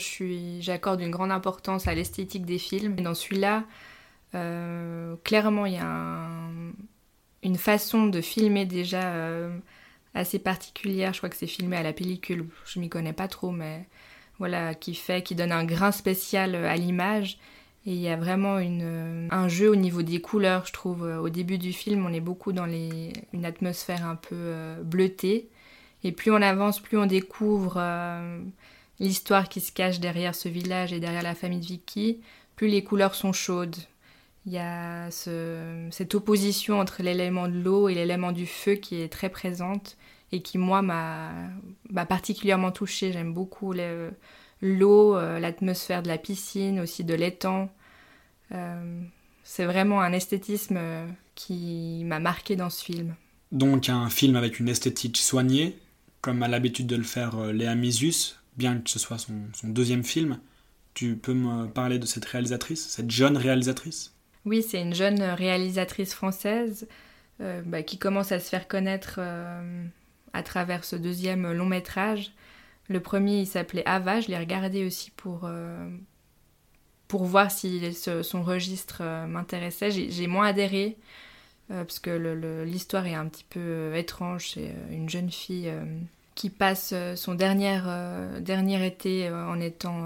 j'accorde 0.59 1.01
une 1.01 1.11
grande 1.11 1.31
importance 1.31 1.87
à 1.87 1.95
l'esthétique 1.95 2.45
des 2.45 2.59
films. 2.59 2.95
Et 2.97 3.01
dans 3.01 3.13
celui-là, 3.13 3.65
euh, 4.35 5.15
clairement, 5.23 5.65
il 5.65 5.73
y 5.73 5.77
a 5.77 6.27
une 7.43 7.57
façon 7.57 8.07
de 8.07 8.21
filmer 8.21 8.65
déjà 8.65 9.13
euh, 9.13 9.57
assez 10.13 10.39
particulière. 10.39 11.13
Je 11.13 11.19
crois 11.19 11.29
que 11.29 11.37
c'est 11.37 11.47
filmé 11.47 11.77
à 11.77 11.83
la 11.83 11.93
pellicule. 11.93 12.45
Je 12.65 12.79
m'y 12.79 12.89
connais 12.89 13.13
pas 13.13 13.27
trop, 13.27 13.51
mais 13.51 13.87
voilà, 14.39 14.75
qui 14.75 14.93
fait, 14.93 15.23
qui 15.23 15.35
donne 15.35 15.51
un 15.51 15.65
grain 15.65 15.91
spécial 15.91 16.55
euh, 16.55 16.69
à 16.69 16.75
l'image. 16.75 17.37
Et 17.85 17.91
il 17.91 17.99
y 17.99 18.09
a 18.09 18.17
vraiment 18.17 18.59
une, 18.59 18.81
euh, 18.83 19.27
un 19.31 19.47
jeu 19.47 19.69
au 19.69 19.75
niveau 19.75 20.01
des 20.01 20.19
couleurs, 20.19 20.65
je 20.65 20.73
trouve. 20.73 21.03
Au 21.03 21.29
début 21.29 21.57
du 21.57 21.73
film, 21.73 22.05
on 22.05 22.13
est 22.13 22.21
beaucoup 22.21 22.51
dans 22.51 22.65
les, 22.65 23.13
une 23.33 23.45
atmosphère 23.45 24.05
un 24.05 24.15
peu 24.15 24.35
euh, 24.35 24.81
bleutée. 24.83 25.49
Et 26.03 26.11
plus 26.11 26.31
on 26.31 26.41
avance, 26.41 26.79
plus 26.79 26.97
on 26.97 27.07
découvre 27.07 27.81
l'histoire 28.99 29.49
qui 29.49 29.61
se 29.61 29.71
cache 29.71 29.99
derrière 29.99 30.35
ce 30.35 30.47
village 30.47 30.93
et 30.93 30.99
derrière 30.99 31.23
la 31.23 31.33
famille 31.33 31.59
de 31.59 31.65
Vicky, 31.65 32.21
plus 32.55 32.67
les 32.67 32.83
couleurs 32.83 33.15
sont 33.15 33.33
chaudes. 33.33 33.75
Il 34.45 34.53
y 34.53 34.59
a 34.59 35.09
ce, 35.09 35.87
cette 35.91 36.13
opposition 36.13 36.79
entre 36.79 37.01
l'élément 37.01 37.47
de 37.47 37.59
l'eau 37.59 37.89
et 37.89 37.95
l'élément 37.95 38.31
du 38.31 38.45
feu 38.45 38.75
qui 38.75 39.01
est 39.01 39.11
très 39.11 39.29
présente 39.29 39.97
et 40.31 40.41
qui, 40.41 40.57
moi, 40.57 40.81
m'a 40.81 42.05
particulièrement 42.05 42.71
touchée. 42.71 43.11
J'aime 43.13 43.33
beaucoup 43.33 43.73
l'eau, 44.61 45.15
euh, 45.15 45.39
l'atmosphère 45.39 46.03
de 46.03 46.07
la 46.07 46.17
piscine, 46.17 46.79
aussi 46.79 47.03
de 47.03 47.13
l'étang. 47.13 47.71
Euh, 48.51 49.01
c'est 49.43 49.65
vraiment 49.65 50.01
un 50.01 50.11
esthétisme 50.11 50.77
euh, 50.77 51.07
qui 51.35 52.03
m'a 52.05 52.19
marqué 52.19 52.55
dans 52.55 52.69
ce 52.69 52.83
film. 52.83 53.15
Donc 53.51 53.87
un 53.87 54.09
film 54.09 54.35
avec 54.35 54.59
une 54.59 54.67
esthétique 54.67 55.17
soignée, 55.17 55.77
comme 56.19 56.43
a 56.43 56.49
l'habitude 56.49 56.87
de 56.87 56.97
le 56.97 57.03
faire 57.03 57.39
Léa 57.53 57.75
Misius, 57.75 58.41
bien 58.57 58.79
que 58.79 58.89
ce 58.89 58.99
soit 58.99 59.17
son, 59.17 59.33
son, 59.53 59.69
deuxième 59.69 60.03
film. 60.03 60.39
Tu 60.93 61.15
peux 61.15 61.33
me 61.33 61.67
parler 61.67 61.99
de 61.99 62.05
cette 62.05 62.25
réalisatrice, 62.25 62.85
cette 62.89 63.11
jeune 63.11 63.37
réalisatrice? 63.37 64.13
Oui, 64.43 64.65
c'est 64.67 64.81
une 64.81 64.95
jeune 64.95 65.21
réalisatrice 65.21 66.13
française 66.13 66.87
bah, 67.39 67.83
qui 67.83 67.99
commence 67.99 68.31
à 68.31 68.39
se 68.39 68.49
faire 68.49 68.67
connaître 68.67 69.19
à 70.37 70.43
travers 70.43 70.83
ce 70.83 70.95
deuxième 70.95 71.51
long 71.51 71.65
métrage. 71.65 72.31
Le 72.89 72.99
premier, 72.99 73.39
il 73.39 73.47
s'appelait 73.47 73.85
Ava, 73.85 74.21
je 74.21 74.29
l'ai 74.29 74.37
regardé 74.37 74.85
aussi 74.85 75.11
pour, 75.11 75.49
pour 77.09 77.25
voir 77.25 77.51
si 77.51 77.93
son 77.93 78.43
registre 78.43 79.03
m'intéressait. 79.27 79.91
J'ai 79.91 80.27
moins 80.27 80.47
adhéré 80.47 80.95
parce 81.67 81.99
que 81.99 82.63
l'histoire 82.63 83.05
est 83.05 83.13
un 83.13 83.25
petit 83.25 83.45
peu 83.49 83.93
étrange. 83.93 84.51
C'est 84.53 84.73
une 84.89 85.09
jeune 85.09 85.31
fille 85.31 85.69
qui 86.35 86.49
passe 86.49 86.93
son 87.15 87.33
dernier, 87.33 87.81
dernier 88.39 88.87
été 88.87 89.29
en 89.29 89.59
étant 89.59 90.05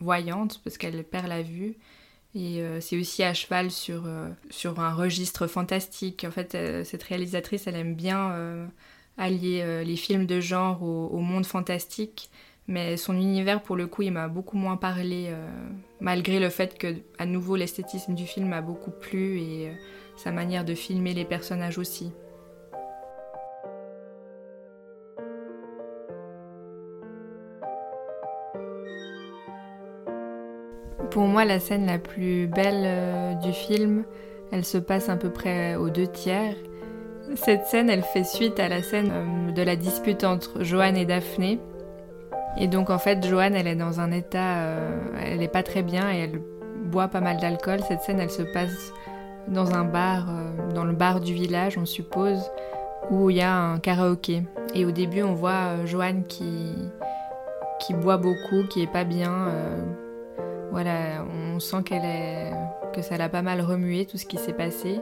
voyante 0.00 0.60
parce 0.64 0.78
qu'elle 0.78 1.04
perd 1.04 1.28
la 1.28 1.42
vue. 1.42 1.74
Et 2.36 2.60
euh, 2.60 2.82
c'est 2.82 2.98
aussi 2.98 3.22
à 3.22 3.32
cheval 3.32 3.70
sur, 3.70 4.02
euh, 4.06 4.28
sur 4.50 4.78
un 4.78 4.92
registre 4.92 5.46
fantastique. 5.46 6.26
En 6.28 6.30
fait, 6.30 6.54
euh, 6.54 6.84
cette 6.84 7.02
réalisatrice, 7.02 7.66
elle 7.66 7.76
aime 7.76 7.94
bien 7.94 8.68
allier 9.18 9.82
les 9.84 9.96
films 9.96 10.26
de 10.26 10.40
genre 10.40 10.82
au, 10.82 11.18
monde 11.18 11.46
fantastique. 11.46 12.30
Mais 12.68 12.96
son 12.96 13.14
univers, 13.14 13.62
pour 13.62 13.76
le 13.76 13.86
coup, 13.86 14.02
il 14.02 14.12
m'a 14.12 14.28
beaucoup 14.28 14.56
moins 14.56 14.76
parlé, 14.76 15.30
malgré 16.00 16.40
le 16.40 16.48
fait 16.48 16.76
que, 16.76 16.94
à 17.18 17.24
nouveau, 17.24 17.56
l'esthétisme 17.56 18.14
du 18.14 18.26
film 18.26 18.48
m'a 18.48 18.60
beaucoup 18.60 18.90
plu 18.90 19.38
et 19.38 19.72
sa 20.16 20.32
manière 20.32 20.64
de 20.64 20.74
filmer 20.74 21.14
les 21.14 21.24
personnages 21.24 21.78
aussi. 21.78 22.12
Pour 31.10 31.28
moi, 31.28 31.44
la 31.46 31.60
scène 31.60 31.86
la 31.86 31.98
plus 31.98 32.46
belle 32.46 32.82
euh, 32.84 33.34
du 33.36 33.52
film, 33.52 34.04
elle 34.52 34.66
se 34.66 34.76
passe 34.76 35.08
à 35.08 35.16
peu 35.16 35.30
près 35.30 35.74
aux 35.76 35.88
deux 35.88 36.06
tiers. 36.06 36.56
Cette 37.34 37.66
scène, 37.66 37.90
elle 37.90 38.02
fait 38.02 38.24
suite 38.24 38.60
à 38.60 38.68
la 38.68 38.82
scène 38.82 39.10
euh, 39.12 39.52
de 39.52 39.62
la 39.62 39.76
dispute 39.76 40.24
entre 40.24 40.62
Joanne 40.62 40.96
et 40.96 41.04
Daphné. 41.04 41.58
Et 42.58 42.68
donc 42.68 42.90
en 42.90 42.98
fait, 42.98 43.26
Joanne, 43.26 43.54
elle 43.54 43.66
est 43.66 43.76
dans 43.76 44.00
un 44.00 44.12
état, 44.12 44.58
euh, 44.58 44.98
elle 45.20 45.38
n'est 45.40 45.48
pas 45.48 45.62
très 45.62 45.82
bien 45.82 46.12
et 46.12 46.18
elle 46.20 46.40
boit 46.84 47.08
pas 47.08 47.20
mal 47.20 47.38
d'alcool. 47.38 47.80
Cette 47.86 48.00
scène, 48.02 48.20
elle 48.20 48.30
se 48.30 48.42
passe 48.42 48.92
dans 49.48 49.74
un 49.74 49.84
bar, 49.84 50.26
dans 50.74 50.84
le 50.84 50.92
bar 50.92 51.20
du 51.20 51.32
village, 51.32 51.78
on 51.78 51.84
suppose, 51.84 52.50
où 53.10 53.30
il 53.30 53.36
y 53.36 53.42
a 53.42 53.54
un 53.54 53.78
karaoké. 53.78 54.42
Et 54.74 54.84
au 54.84 54.90
début, 54.90 55.22
on 55.22 55.34
voit 55.34 55.84
Joanne 55.84 56.24
qui, 56.24 56.74
qui 57.78 57.94
boit 57.94 58.16
beaucoup, 58.16 58.64
qui 58.68 58.82
est 58.82 58.90
pas 58.90 59.04
bien 59.04 59.48
voilà, 60.76 61.24
on 61.54 61.58
sent 61.58 61.82
qu'elle 61.84 62.04
est, 62.04 62.52
que 62.92 63.00
ça 63.00 63.16
l'a 63.16 63.30
pas 63.30 63.40
mal 63.40 63.62
remué 63.62 64.04
tout 64.04 64.18
ce 64.18 64.26
qui 64.26 64.36
s'est 64.36 64.52
passé. 64.52 65.00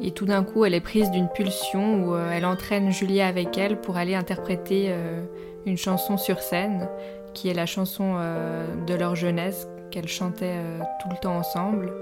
Et 0.00 0.10
tout 0.10 0.26
d'un 0.26 0.44
coup, 0.44 0.64
elle 0.64 0.74
est 0.74 0.80
prise 0.80 1.10
d'une 1.10 1.28
pulsion 1.28 2.04
où 2.04 2.14
euh, 2.14 2.30
elle 2.30 2.44
entraîne 2.44 2.90
Julia 2.90 3.26
avec 3.26 3.56
elle 3.56 3.80
pour 3.80 3.96
aller 3.96 4.14
interpréter 4.14 4.86
euh, 4.88 5.22
une 5.64 5.78
chanson 5.78 6.16
sur 6.16 6.40
scène, 6.40 6.88
qui 7.34 7.48
est 7.48 7.54
la 7.54 7.66
chanson 7.66 8.16
euh, 8.18 8.66
de 8.86 8.94
leur 8.94 9.14
jeunesse 9.14 9.68
qu'elles 9.90 10.08
chantaient 10.08 10.58
tout 11.00 11.08
le 11.10 11.16
temps 11.16 11.36
ensemble. 11.36 11.92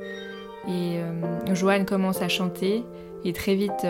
Et 0.66 0.98
Joanne 1.52 1.84
commence 1.84 2.22
à 2.22 2.28
chanter 2.28 2.82
et 3.26 3.34
très 3.34 3.54
vite, 3.54 3.86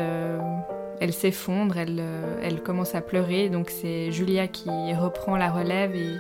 elle 1.01 1.13
s'effondre, 1.13 1.79
elle, 1.79 2.03
elle 2.43 2.61
commence 2.61 2.97
à 2.97 3.01
pleurer. 3.01 3.49
Donc 3.49 3.71
c'est 3.71 4.11
Julia 4.11 4.49
qui 4.49 4.69
reprend 4.95 5.37
la 5.37 5.49
relève 5.49 5.95
et 5.95 6.17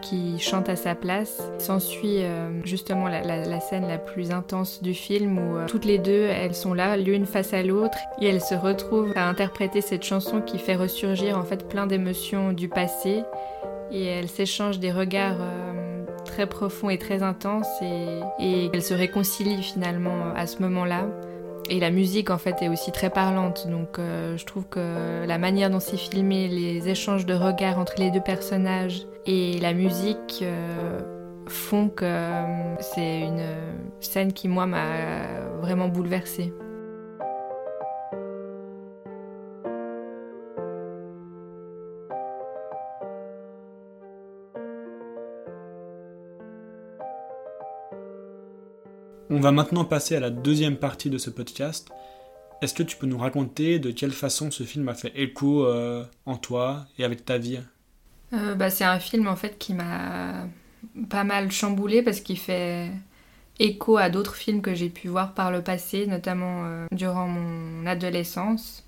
qui 0.00 0.38
chante 0.38 0.68
à 0.68 0.76
sa 0.76 0.94
place. 0.94 1.42
S'ensuit 1.58 2.22
euh, 2.22 2.50
justement 2.64 3.08
la, 3.08 3.60
scène 3.60 3.86
la 3.86 3.98
plus 3.98 4.30
intense 4.30 4.82
du 4.82 4.94
film 4.94 5.38
où 5.38 5.56
euh, 5.56 5.66
toutes 5.66 5.84
les 5.84 5.98
deux, 5.98 6.26
elles 6.26 6.54
sont 6.54 6.74
là, 6.74 6.96
l'une 6.96 7.26
face 7.26 7.52
à 7.52 7.62
l'autre, 7.62 7.98
et 8.20 8.28
elles 8.28 8.40
se 8.40 8.54
retrouvent 8.54 9.12
à 9.16 9.28
interpréter 9.28 9.80
cette 9.80 10.04
chanson 10.04 10.40
qui 10.40 10.58
fait 10.58 10.76
ressurgir 10.76 11.38
en 11.38 11.42
fait 11.42 11.68
plein 11.68 11.86
d'émotions 11.86 12.52
du 12.52 12.68
passé, 12.68 13.22
et 13.90 14.04
elles 14.04 14.28
s'échangent 14.28 14.78
des 14.78 14.92
regards 14.92 15.38
euh, 15.40 16.04
très 16.24 16.46
profonds 16.46 16.90
et 16.90 16.98
très 16.98 17.22
intenses, 17.22 17.68
et, 17.82 18.20
et 18.38 18.70
elles 18.72 18.82
se 18.82 18.94
réconcilient 18.94 19.62
finalement 19.62 20.32
à 20.36 20.46
ce 20.46 20.62
moment-là. 20.62 21.06
Et 21.70 21.80
la 21.80 21.90
musique 21.90 22.30
en 22.30 22.38
fait 22.38 22.62
est 22.62 22.68
aussi 22.68 22.92
très 22.92 23.10
parlante, 23.10 23.68
donc 23.68 23.98
je 23.98 24.42
trouve 24.46 24.64
que 24.68 25.26
la 25.26 25.36
manière 25.36 25.68
dont 25.68 25.80
c'est 25.80 25.98
filmé, 25.98 26.48
les 26.48 26.88
échanges 26.88 27.26
de 27.26 27.34
regards 27.34 27.78
entre 27.78 27.92
les 27.98 28.10
deux 28.10 28.22
personnages, 28.22 29.02
et 29.28 29.58
la 29.58 29.74
musique 29.74 30.40
euh, 30.40 31.00
font 31.48 31.90
que 31.90 32.04
euh, 32.06 32.76
c'est 32.80 33.20
une 33.20 33.44
scène 34.00 34.32
qui, 34.32 34.48
moi, 34.48 34.66
m'a 34.66 35.42
vraiment 35.60 35.88
bouleversée. 35.88 36.50
On 49.30 49.40
va 49.40 49.52
maintenant 49.52 49.84
passer 49.84 50.16
à 50.16 50.20
la 50.20 50.30
deuxième 50.30 50.78
partie 50.78 51.10
de 51.10 51.18
ce 51.18 51.28
podcast. 51.28 51.90
Est-ce 52.62 52.72
que 52.72 52.82
tu 52.82 52.96
peux 52.96 53.06
nous 53.06 53.18
raconter 53.18 53.78
de 53.78 53.90
quelle 53.90 54.12
façon 54.12 54.50
ce 54.50 54.62
film 54.62 54.88
a 54.88 54.94
fait 54.94 55.12
écho 55.14 55.66
euh, 55.66 56.02
en 56.24 56.38
toi 56.38 56.86
et 56.98 57.04
avec 57.04 57.26
ta 57.26 57.36
vie? 57.36 57.60
Euh, 58.32 58.54
bah, 58.54 58.70
C'est 58.70 58.84
un 58.84 58.98
film 58.98 59.26
en 59.26 59.36
fait 59.36 59.58
qui 59.58 59.74
m'a 59.74 60.46
pas 61.08 61.24
mal 61.24 61.50
chamboulé 61.50 62.02
parce 62.02 62.20
qu'il 62.20 62.38
fait 62.38 62.90
écho 63.58 63.96
à 63.96 64.10
d'autres 64.10 64.36
films 64.36 64.62
que 64.62 64.74
j'ai 64.74 64.88
pu 64.88 65.08
voir 65.08 65.34
par 65.34 65.50
le 65.50 65.62
passé, 65.62 66.06
notamment 66.06 66.64
euh, 66.64 66.86
durant 66.92 67.26
mon 67.26 67.86
adolescence, 67.86 68.84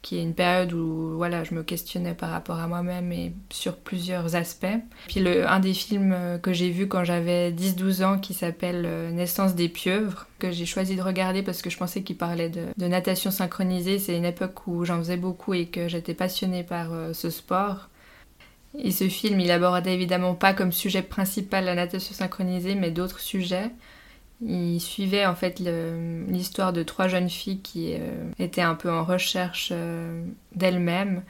qui 0.00 0.16
est 0.16 0.22
une 0.22 0.34
période 0.34 0.72
où 0.72 1.16
voilà, 1.16 1.44
je 1.44 1.54
me 1.54 1.62
questionnais 1.62 2.14
par 2.14 2.30
rapport 2.30 2.58
à 2.58 2.68
moi-même 2.68 3.12
et 3.12 3.34
sur 3.50 3.76
plusieurs 3.76 4.34
aspects. 4.36 4.66
Puis 5.08 5.20
le, 5.20 5.46
un 5.46 5.60
des 5.60 5.74
films 5.74 6.12
euh, 6.14 6.38
que 6.38 6.54
j'ai 6.54 6.70
vu 6.70 6.88
quand 6.88 7.04
j'avais 7.04 7.50
10-12 7.50 8.04
ans 8.04 8.18
qui 8.18 8.32
s'appelle 8.32 9.12
Naissance 9.12 9.54
des 9.54 9.68
pieuvres, 9.68 10.26
que 10.38 10.50
j'ai 10.50 10.66
choisi 10.66 10.96
de 10.96 11.02
regarder 11.02 11.42
parce 11.42 11.60
que 11.60 11.68
je 11.68 11.76
pensais 11.76 12.02
qu'il 12.02 12.16
parlait 12.16 12.48
de, 12.48 12.66
de, 12.78 12.86
natation 12.86 13.30
synchronisée. 13.30 13.98
C'est 13.98 14.16
une 14.16 14.24
époque 14.24 14.66
où 14.66 14.86
j'en 14.86 14.98
faisais 14.98 15.18
beaucoup 15.18 15.52
et 15.52 15.66
que 15.66 15.88
j'étais 15.88 16.14
passionnée 16.14 16.62
par 16.62 16.88
ce 17.12 17.28
sport. 17.28 17.88
Et 18.78 18.92
ce 18.92 19.08
film, 19.08 19.40
il 19.40 19.50
abordait 19.50 19.94
évidemment 19.94 20.34
pas 20.34 20.54
comme 20.54 20.72
sujet 20.72 21.02
principal 21.02 21.64
la 21.64 21.74
natation 21.74 22.14
synchronisée, 22.14 22.76
mais 22.76 22.90
d'autres 22.90 23.20
sujets. 23.20 23.70
Il 24.40 24.80
suivait 24.80 25.26
en 25.26 25.34
fait 25.34 25.58
l'histoire 25.58 26.72
de 26.72 26.84
trois 26.84 27.08
jeunes 27.08 27.28
filles 27.28 27.60
qui 27.60 27.94
euh, 27.94 28.30
étaient 28.38 28.62
un 28.62 28.76
peu 28.76 28.90
en 28.90 29.02
recherche 29.04 29.70
euh, 29.72 30.24
d'elles-mêmes 30.54 31.24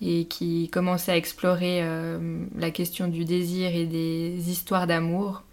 et 0.00 0.26
qui 0.26 0.68
commençaient 0.70 1.12
à 1.12 1.16
explorer 1.16 1.80
euh, 1.82 2.44
la 2.56 2.72
question 2.72 3.06
du 3.06 3.24
désir 3.24 3.74
et 3.74 3.86
des 3.86 4.50
histoires 4.50 4.88
d'amour. 4.88 5.44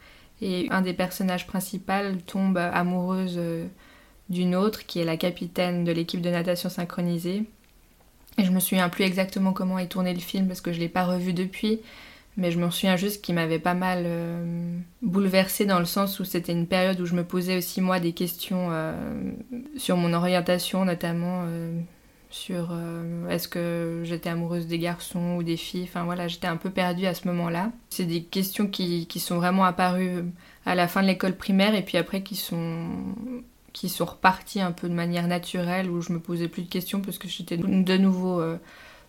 Et 0.41 0.67
un 0.71 0.81
des 0.81 0.93
personnages 0.93 1.47
principaux 1.47 1.93
tombe 2.25 2.57
amoureuse 2.57 3.39
d'une 4.29 4.55
autre 4.55 4.85
qui 4.85 4.99
est 4.99 5.05
la 5.05 5.15
capitaine 5.15 5.83
de 5.85 5.91
l'équipe 5.91 6.21
de 6.21 6.29
natation 6.29 6.69
synchronisée. 6.69 7.45
Et 8.37 8.43
je 8.43 8.51
me 8.51 8.59
souviens 8.59 8.89
plus 8.89 9.03
exactement 9.03 9.53
comment 9.53 9.79
est 9.79 9.87
tourné 9.87 10.13
le 10.13 10.19
film 10.19 10.47
parce 10.47 10.61
que 10.61 10.73
je 10.73 10.79
l'ai 10.79 10.89
pas 10.89 11.05
revu 11.05 11.33
depuis, 11.33 11.79
mais 12.37 12.51
je 12.51 12.59
me 12.59 12.69
souviens 12.69 12.97
juste 12.97 13.23
qu'il 13.23 13.35
m'avait 13.35 13.59
pas 13.59 13.73
mal 13.73 14.03
euh, 14.05 14.77
bouleversée 15.01 15.65
dans 15.65 15.79
le 15.79 15.85
sens 15.85 16.19
où 16.19 16.25
c'était 16.25 16.51
une 16.51 16.67
période 16.67 16.99
où 16.99 17.05
je 17.05 17.15
me 17.15 17.23
posais 17.23 17.57
aussi 17.57 17.79
moi 17.79 17.99
des 17.99 18.11
questions 18.11 18.69
euh, 18.71 19.31
sur 19.77 19.95
mon 19.95 20.13
orientation 20.13 20.83
notamment 20.83 21.43
euh, 21.45 21.79
sur 22.29 22.77
est-ce 23.29 23.47
que 23.47 24.01
j'étais 24.03 24.27
amoureuse 24.27 24.67
des 24.67 24.79
garçons 24.79 25.37
ou 25.37 25.43
des 25.43 25.55
filles, 25.55 25.83
enfin 25.85 26.03
voilà 26.03 26.27
j'étais 26.27 26.47
un 26.47 26.57
peu 26.57 26.69
perdue 26.69 27.05
à 27.05 27.13
ce 27.13 27.29
moment-là. 27.29 27.71
C'est 27.89 28.03
des 28.03 28.23
questions 28.23 28.67
qui, 28.67 29.07
qui 29.07 29.21
sont 29.21 29.37
vraiment 29.37 29.63
apparues 29.63 30.25
à 30.65 30.75
la 30.75 30.89
fin 30.89 31.01
de 31.01 31.07
l'école 31.07 31.37
primaire 31.37 31.75
et 31.75 31.81
puis 31.81 31.97
après 31.97 32.23
qui 32.23 32.35
sont 32.35 32.89
qui 33.75 33.89
sont 33.89 34.05
repartis 34.05 34.62
un 34.62 34.72
peu 34.72 34.88
de 34.88 34.94
manière 34.94 35.27
naturelle, 35.27 35.91
où 35.91 36.01
je 36.01 36.13
me 36.13 36.20
posais 36.20 36.48
plus 36.48 36.63
de 36.63 36.70
questions 36.70 37.01
parce 37.01 37.17
que 37.17 37.27
j'étais 37.27 37.58
de 37.58 37.98
nouveau 37.98 38.39
euh, 38.39 38.55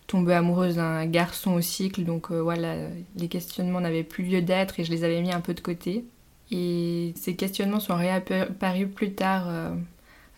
tombée 0.07 0.33
amoureuse 0.33 0.75
d'un 0.75 1.05
garçon 1.05 1.53
au 1.53 1.61
cycle. 1.61 2.03
Donc 2.03 2.31
euh, 2.31 2.41
voilà, 2.41 2.75
les 3.15 3.29
questionnements 3.29 3.79
n'avaient 3.79 4.03
plus 4.03 4.25
lieu 4.25 4.41
d'être 4.41 4.77
et 4.77 4.83
je 4.83 4.91
les 4.91 5.05
avais 5.05 5.21
mis 5.21 5.31
un 5.31 5.39
peu 5.39 5.53
de 5.53 5.61
côté. 5.61 6.03
Et 6.51 7.13
ces 7.15 7.37
questionnements 7.37 7.79
sont 7.79 7.95
réapparus 7.95 8.89
plus 8.93 9.13
tard, 9.13 9.45
euh, 9.47 9.69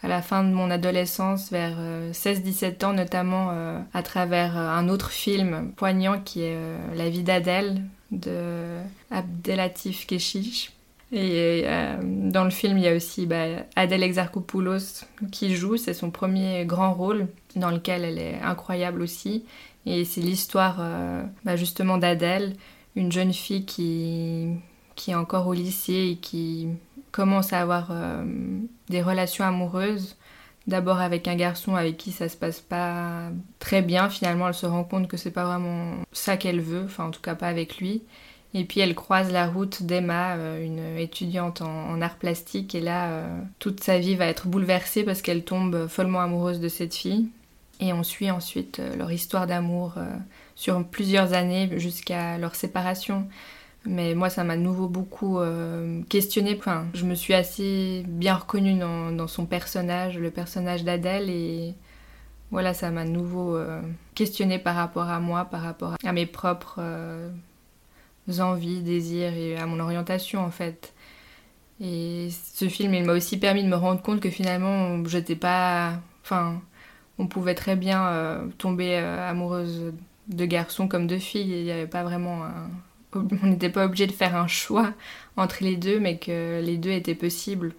à 0.04 0.08
la 0.08 0.22
fin 0.22 0.44
de 0.44 0.54
mon 0.54 0.70
adolescence, 0.70 1.50
vers 1.52 1.80
16-17 2.12 2.86
ans, 2.86 2.94
notamment 2.94 3.52
à 3.94 4.02
travers 4.02 4.56
un 4.56 4.88
autre 4.88 5.10
film 5.10 5.74
poignant 5.76 6.22
qui 6.22 6.44
est 6.44 6.58
La 6.96 7.10
vie 7.10 7.24
d'Adèle 7.24 7.84
de 8.12 8.78
Abdelatif 9.12 10.08
Keshish 10.08 10.72
et 11.12 11.63
euh, 11.66 11.98
dans 12.04 12.44
le 12.44 12.51
film, 12.51 12.78
il 12.78 12.84
y 12.84 12.88
a 12.88 12.96
aussi 12.96 13.25
bah, 13.25 13.46
Adèle 13.75 14.04
Exarchopoulos 14.04 15.06
qui 15.32 15.56
joue, 15.56 15.78
c'est 15.78 15.94
son 15.94 16.12
premier 16.12 16.66
grand 16.66 16.94
rôle, 16.94 17.28
dans 17.56 17.72
lequel 17.72 18.04
elle 18.04 18.20
est 18.20 18.39
incroyable 18.42 19.01
aussi. 19.01 19.46
Et 19.86 20.06
c'est 20.06 20.22
l'histoire 20.22 20.78
euh, 20.80 21.24
bah, 21.44 21.56
justement 21.56 21.98
d'Adèle, 21.98 22.56
une 22.96 23.12
jeune 23.12 23.34
fille 23.34 23.66
qui, 23.66 24.50
qui 24.96 25.12
est 25.12 25.16
encore 25.16 25.48
au 25.48 25.54
lycée 25.54 26.12
et 26.12 26.16
qui 26.18 26.68
commence 27.12 27.54
à 27.54 27.62
avoir 27.62 27.88
euh, 27.89 28.24
des 28.89 29.01
relations 29.01 29.46
amoureuses 29.46 30.16
d'abord 30.68 31.00
avec 31.00 31.28
un 31.28 31.36
garçon 31.36 31.75
avec 31.75 31.98
qui 31.98 32.12
ça 32.12 32.30
se 32.30 32.38
passe 32.38 32.60
pas 32.60 33.32
très 33.58 33.82
bien. 33.82 34.10
Finalement, 34.10 34.48
elle 34.48 34.54
se 34.54 34.68
rend 34.68 34.84
compte 34.84 35.08
que 35.08 35.18
c'est 35.18 35.32
pas 35.32 35.46
vraiment 35.46 35.96
ça 36.12 36.38
qu'elle 36.38 36.62
veut, 36.62 36.84
enfin 36.86 37.06
en 37.06 37.12
tout 37.12 37.22
cas 37.22 37.34
pas 37.34 37.48
avec 37.48 37.80
lui. 37.80 38.04
Et 38.53 38.65
puis 38.65 38.79
elle 38.79 38.96
croise 38.96 39.32
la 39.32 39.48
route 39.48 39.84
d'Emma, 39.84 40.36
euh, 40.36 40.65
une 40.65 40.98
étudiante 40.98 41.62
en, 41.62 42.01
art 42.01 42.15
plastique, 42.15 42.74
et 42.74 42.82
là, 42.82 43.10
euh, 43.12 43.41
toute 43.60 43.84
sa 43.84 44.00
vie 44.00 44.15
va 44.15 44.25
être 44.25 44.48
bouleversée 44.48 45.03
parce 45.03 45.22
qu'elle 45.22 45.44
tombe 45.44 45.88
follement 45.88 46.22
amoureuse 46.22 46.60
de 46.60 46.68
cette 46.68 46.96
fille. 46.96 47.29
Et 47.79 47.94
on 47.94 48.03
suit 48.03 48.32
ensuite 48.32 48.79
euh, 48.79 48.96
leur 48.96 49.12
histoire 49.12 49.48
d'amour 49.48 49.96
sur 50.56 50.84
plusieurs 50.86 51.34
années 51.34 51.70
jusqu'à 51.79 52.38
leur 52.38 52.56
séparation. 52.56 53.27
Mais 53.86 54.13
moi, 54.15 54.29
ça 54.29 54.44
m'a 54.44 54.58
nouveau 54.58 54.89
beaucoup 54.89 55.39
questionné. 56.10 56.58
Enfin, 56.60 56.88
je 56.94 57.06
me 57.06 57.15
suis 57.15 57.34
assez 57.34 58.03
bien 58.08 58.36
reconnue 58.36 58.77
dans, 58.77 59.27
son 59.27 59.46
personnage, 59.46 60.20
le 60.20 60.32
personnage 60.32 60.84
d'Adèle, 60.84 61.29
et 61.29 61.75
voilà, 62.51 62.74
ça 62.74 62.91
m'a 62.91 63.06
nouveau 63.06 63.58
questionné 64.15 64.60
par 64.60 64.75
rapport 64.75 65.08
à 65.08 65.22
moi, 65.22 65.46
par 65.46 65.62
rapport 65.62 65.96
à 66.03 66.12
mes 66.12 66.25
propres 66.25 66.82
envies, 68.40 68.82
désirs 68.82 69.34
et 69.34 69.58
à 69.58 69.66
mon 69.66 69.80
orientation 69.80 70.42
en 70.42 70.52
fait. 70.52 70.94
Et 71.82 72.30
ce 72.32 72.68
film, 72.68 72.94
il 72.94 73.06
m'a 73.06 73.14
aussi 73.14 73.40
permis 73.40 73.64
de 73.64 73.70
me 73.70 73.76
rendre 73.76 74.02
compte 74.02 74.20
que 74.20 74.30
finalement, 74.30 75.04
j'étais 75.06 75.36
pas. 75.36 75.94
Enfin, 76.24 76.62
on 77.18 77.28
pouvait 77.28 77.56
très 77.56 77.76
bien 77.76 78.06
euh, 78.08 78.48
tomber 78.58 78.98
euh, 78.98 79.30
amoureuse 79.30 79.94
de 80.28 80.46
garçons 80.46 80.88
comme 80.88 81.08
de 81.08 81.18
filles. 81.18 81.52
Il 81.60 81.64
n'y 81.64 81.72
avait 81.72 81.88
pas 81.88 82.04
vraiment. 82.04 82.44
On 83.14 83.48
n'était 83.48 83.70
pas 83.70 83.86
obligé 83.86 84.08
de 84.08 84.12
faire 84.12 84.36
un 84.36 84.48
choix 84.48 84.94
entre 85.38 85.64
les 85.64 85.78
deux, 85.78 86.00
mais 86.00 86.18
que 86.18 86.62
les 86.62 86.78
deux 86.78 86.92
étaient 86.92 87.16
possibles. 87.16 87.74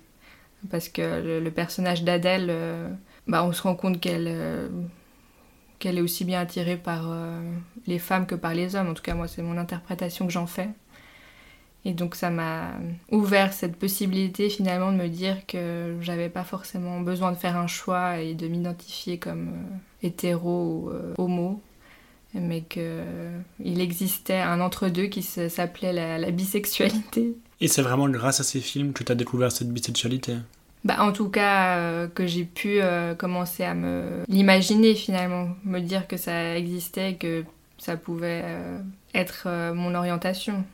Parce 0.70 0.88
que 0.88 1.40
le, 1.40 1.50
personnage 1.50 2.04
d'Adèle, 2.04 2.48
euh, 2.50 2.88
bah, 3.26 3.44
on 3.44 3.52
se 3.52 3.62
rend 3.62 3.74
compte 3.74 4.00
qu'elle 4.00 4.28
qu'elle 5.80 5.98
est 5.98 6.02
aussi 6.02 6.24
bien 6.24 6.40
attirée 6.40 6.76
par 6.76 7.10
euh, 7.10 7.40
les 7.88 7.98
femmes 7.98 8.26
que 8.26 8.36
par 8.36 8.54
les 8.54 8.76
hommes. 8.76 8.88
En 8.90 8.94
tout 8.94 9.02
cas, 9.02 9.14
moi, 9.14 9.26
c'est 9.26 9.42
mon 9.42 9.58
interprétation 9.58 10.26
que 10.26 10.32
j'en 10.32 10.46
fais. 10.46 10.68
Et 11.84 11.94
donc, 11.94 12.14
ça 12.14 12.30
m'a 12.30 12.72
ouvert 13.10 13.52
cette 13.52 13.74
possibilité 13.74 14.50
finalement 14.50 14.92
de 14.92 14.98
me 14.98 15.08
dire 15.08 15.46
que 15.46 15.96
j'avais 16.02 16.28
pas 16.28 16.44
forcément 16.44 17.00
besoin 17.00 17.32
de 17.32 17.36
faire 17.36 17.56
un 17.56 17.66
choix 17.66 18.20
et 18.20 18.34
de 18.34 18.46
m'identifier 18.46 19.18
comme 19.18 19.48
euh, 19.48 20.06
hétéro 20.06 20.64
ou 20.64 20.90
euh, 20.90 21.14
homo, 21.18 21.62
mais 22.34 22.60
qu'il 22.60 23.80
existait 23.80 24.40
un 24.40 24.60
entre-deux 24.60 25.06
qui 25.06 25.22
s'appelait 25.22 25.92
la, 25.92 26.18
la 26.18 26.30
bisexualité. 26.30 27.34
Et 27.60 27.68
c'est 27.68 27.82
vraiment 27.82 28.08
grâce 28.08 28.40
à 28.40 28.44
ces 28.44 28.60
films 28.60 28.92
que 28.92 29.02
tu 29.02 29.10
as 29.10 29.16
découvert 29.16 29.50
cette 29.50 29.70
bisexualité? 29.70 30.36
Bah, 30.84 30.96
en 31.00 31.12
tout 31.12 31.28
cas, 31.28 31.76
euh, 31.76 32.08
que 32.08 32.26
j'ai 32.26 32.44
pu 32.44 32.80
euh, 32.80 33.14
commencer 33.14 33.64
à 33.64 33.74
me 33.74 34.24
l'imaginer 34.28 34.94
finalement, 34.94 35.48
me 35.64 35.80
dire 35.80 36.06
que 36.06 36.16
ça 36.16 36.56
existait, 36.56 37.14
que 37.16 37.44
ça 37.76 37.96
pouvait 37.96 38.42
euh, 38.44 38.78
être 39.14 39.72
mon 39.74 39.94
orientation. 39.94 40.64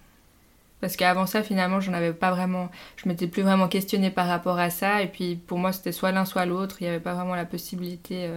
Parce 0.81 0.97
qu'avant 0.97 1.27
ça, 1.27 1.43
finalement, 1.43 1.81
j'en 1.81 1.93
avais 1.95 2.13
pas 2.13 2.31
vraiment. 2.31 2.71
Je 2.97 3.09
m'étais 3.09 3.27
plus 3.27 3.43
vraiment 3.43 3.67
questionnée 3.67 4.11
par 4.11 4.29
rapport 4.29 4.59
à 4.59 4.71
ça. 4.71 5.03
Et 5.03 5.09
puis 5.09 5.35
pour 5.37 5.59
moi, 5.59 5.73
c'était 5.73 5.93
soit 5.93 6.13
l'un, 6.13 6.25
soit 6.25 6.47
l'autre. 6.47 6.77
Il 6.81 6.85
n'y 6.85 6.91
avait 6.91 7.01
pas 7.01 7.15
vraiment 7.15 7.35
la 7.35 7.47
possibilité 7.47 8.29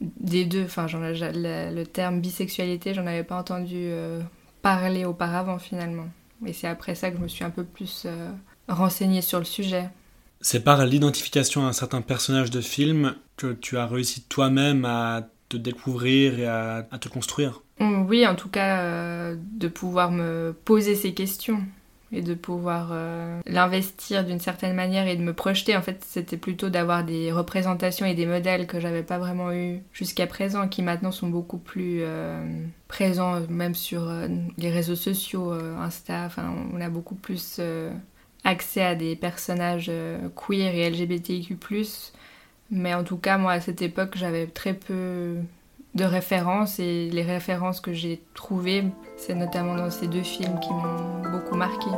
des 0.00 0.44
deux. 0.44 0.64
Enfin, 0.64 0.86
le, 0.90 1.84
terme 1.84 2.20
bisexualité, 2.20 2.92
j'en 2.92 3.06
avais 3.06 3.22
pas 3.22 3.38
entendu 3.38 3.90
parler 4.62 5.04
auparavant 5.04 5.58
finalement. 5.58 6.08
Et 6.44 6.52
c'est 6.52 6.66
après 6.66 6.96
ça 6.96 7.10
que 7.10 7.18
je 7.18 7.22
me 7.22 7.28
suis 7.28 7.44
un 7.44 7.50
peu 7.50 7.64
plus 7.64 8.06
renseignée 8.68 9.22
sur 9.22 9.38
le 9.38 9.44
sujet. 9.44 9.88
C'est 10.40 10.62
par 10.62 10.84
l'identification 10.84 11.64
à 11.64 11.68
un 11.68 11.72
certain 11.72 12.02
personnage 12.02 12.50
de 12.50 12.60
film 12.60 13.14
que 13.36 13.52
tu 13.52 13.78
as 13.78 13.86
réussi 13.86 14.22
toi-même 14.22 14.84
à 14.84 15.28
te 15.48 15.56
découvrir 15.56 16.38
et 16.38 16.46
à, 16.46 16.84
te 17.00 17.08
construire. 17.08 17.62
Mm, 17.78 18.06
oui, 18.08 18.26
en 18.26 18.34
tout 18.34 18.48
cas, 18.48 18.80
euh, 18.80 19.36
de 19.38 19.68
pouvoir 19.68 20.10
me 20.10 20.54
poser 20.64 20.94
ces 20.94 21.14
questions 21.14 21.60
et 22.12 22.22
de 22.22 22.34
pouvoir 22.34 22.90
euh, 22.92 23.40
l'investir 23.46 24.24
d'une 24.24 24.38
certaine 24.38 24.74
manière 24.74 25.08
et 25.08 25.16
de 25.16 25.22
me 25.22 25.32
projeter. 25.32 25.76
En 25.76 25.82
fait, 25.82 26.04
c'était 26.06 26.36
plutôt 26.36 26.68
d'avoir 26.68 27.04
des 27.04 27.32
représentations 27.32 28.06
et 28.06 28.14
des 28.14 28.26
modèles 28.26 28.66
que 28.66 28.78
j'avais 28.78 29.02
pas 29.02 29.18
vraiment 29.18 29.52
eu 29.52 29.80
jusqu'à 29.92 30.26
présent, 30.26 30.68
qui 30.68 30.82
maintenant 30.82 31.10
sont 31.10 31.28
beaucoup 31.28 31.58
plus 31.58 31.98
euh, 32.02 32.40
présents, 32.86 33.40
même 33.48 33.74
sur 33.74 34.08
les 34.56 34.70
réseaux 34.70 34.94
sociaux, 34.94 35.50
Insta. 35.50 36.24
Enfin, 36.26 36.54
on 36.72 36.80
a 36.80 36.88
beaucoup 36.88 37.16
plus 37.16 37.60
accès 38.46 38.82
à 38.82 38.94
des 38.94 39.16
personnages 39.16 39.88
euh, 39.90 40.28
queer 40.34 40.74
et 40.74 40.88
LGBTIQ+. 40.88 41.58
Mais 42.70 42.94
en 42.94 43.04
tout 43.04 43.16
cas, 43.16 43.38
moi, 43.38 43.52
à 43.52 43.60
cette 43.60 43.82
époque, 43.82 44.16
j'avais 44.16 44.46
très 44.46 44.72
peu 44.72 45.34
de 45.94 46.04
références 46.04 46.78
et 46.78 47.10
les 47.10 47.22
références 47.22 47.80
que 47.80 47.92
j'ai 47.92 48.20
trouvées, 48.34 48.84
c'est 49.16 49.34
notamment 49.34 49.74
dans 49.74 49.90
ces 49.90 50.06
deux 50.06 50.22
films 50.22 50.60
qui 50.60 50.70
m'ont 50.70 51.22
beaucoup 51.30 51.56
marqué. 51.56 51.90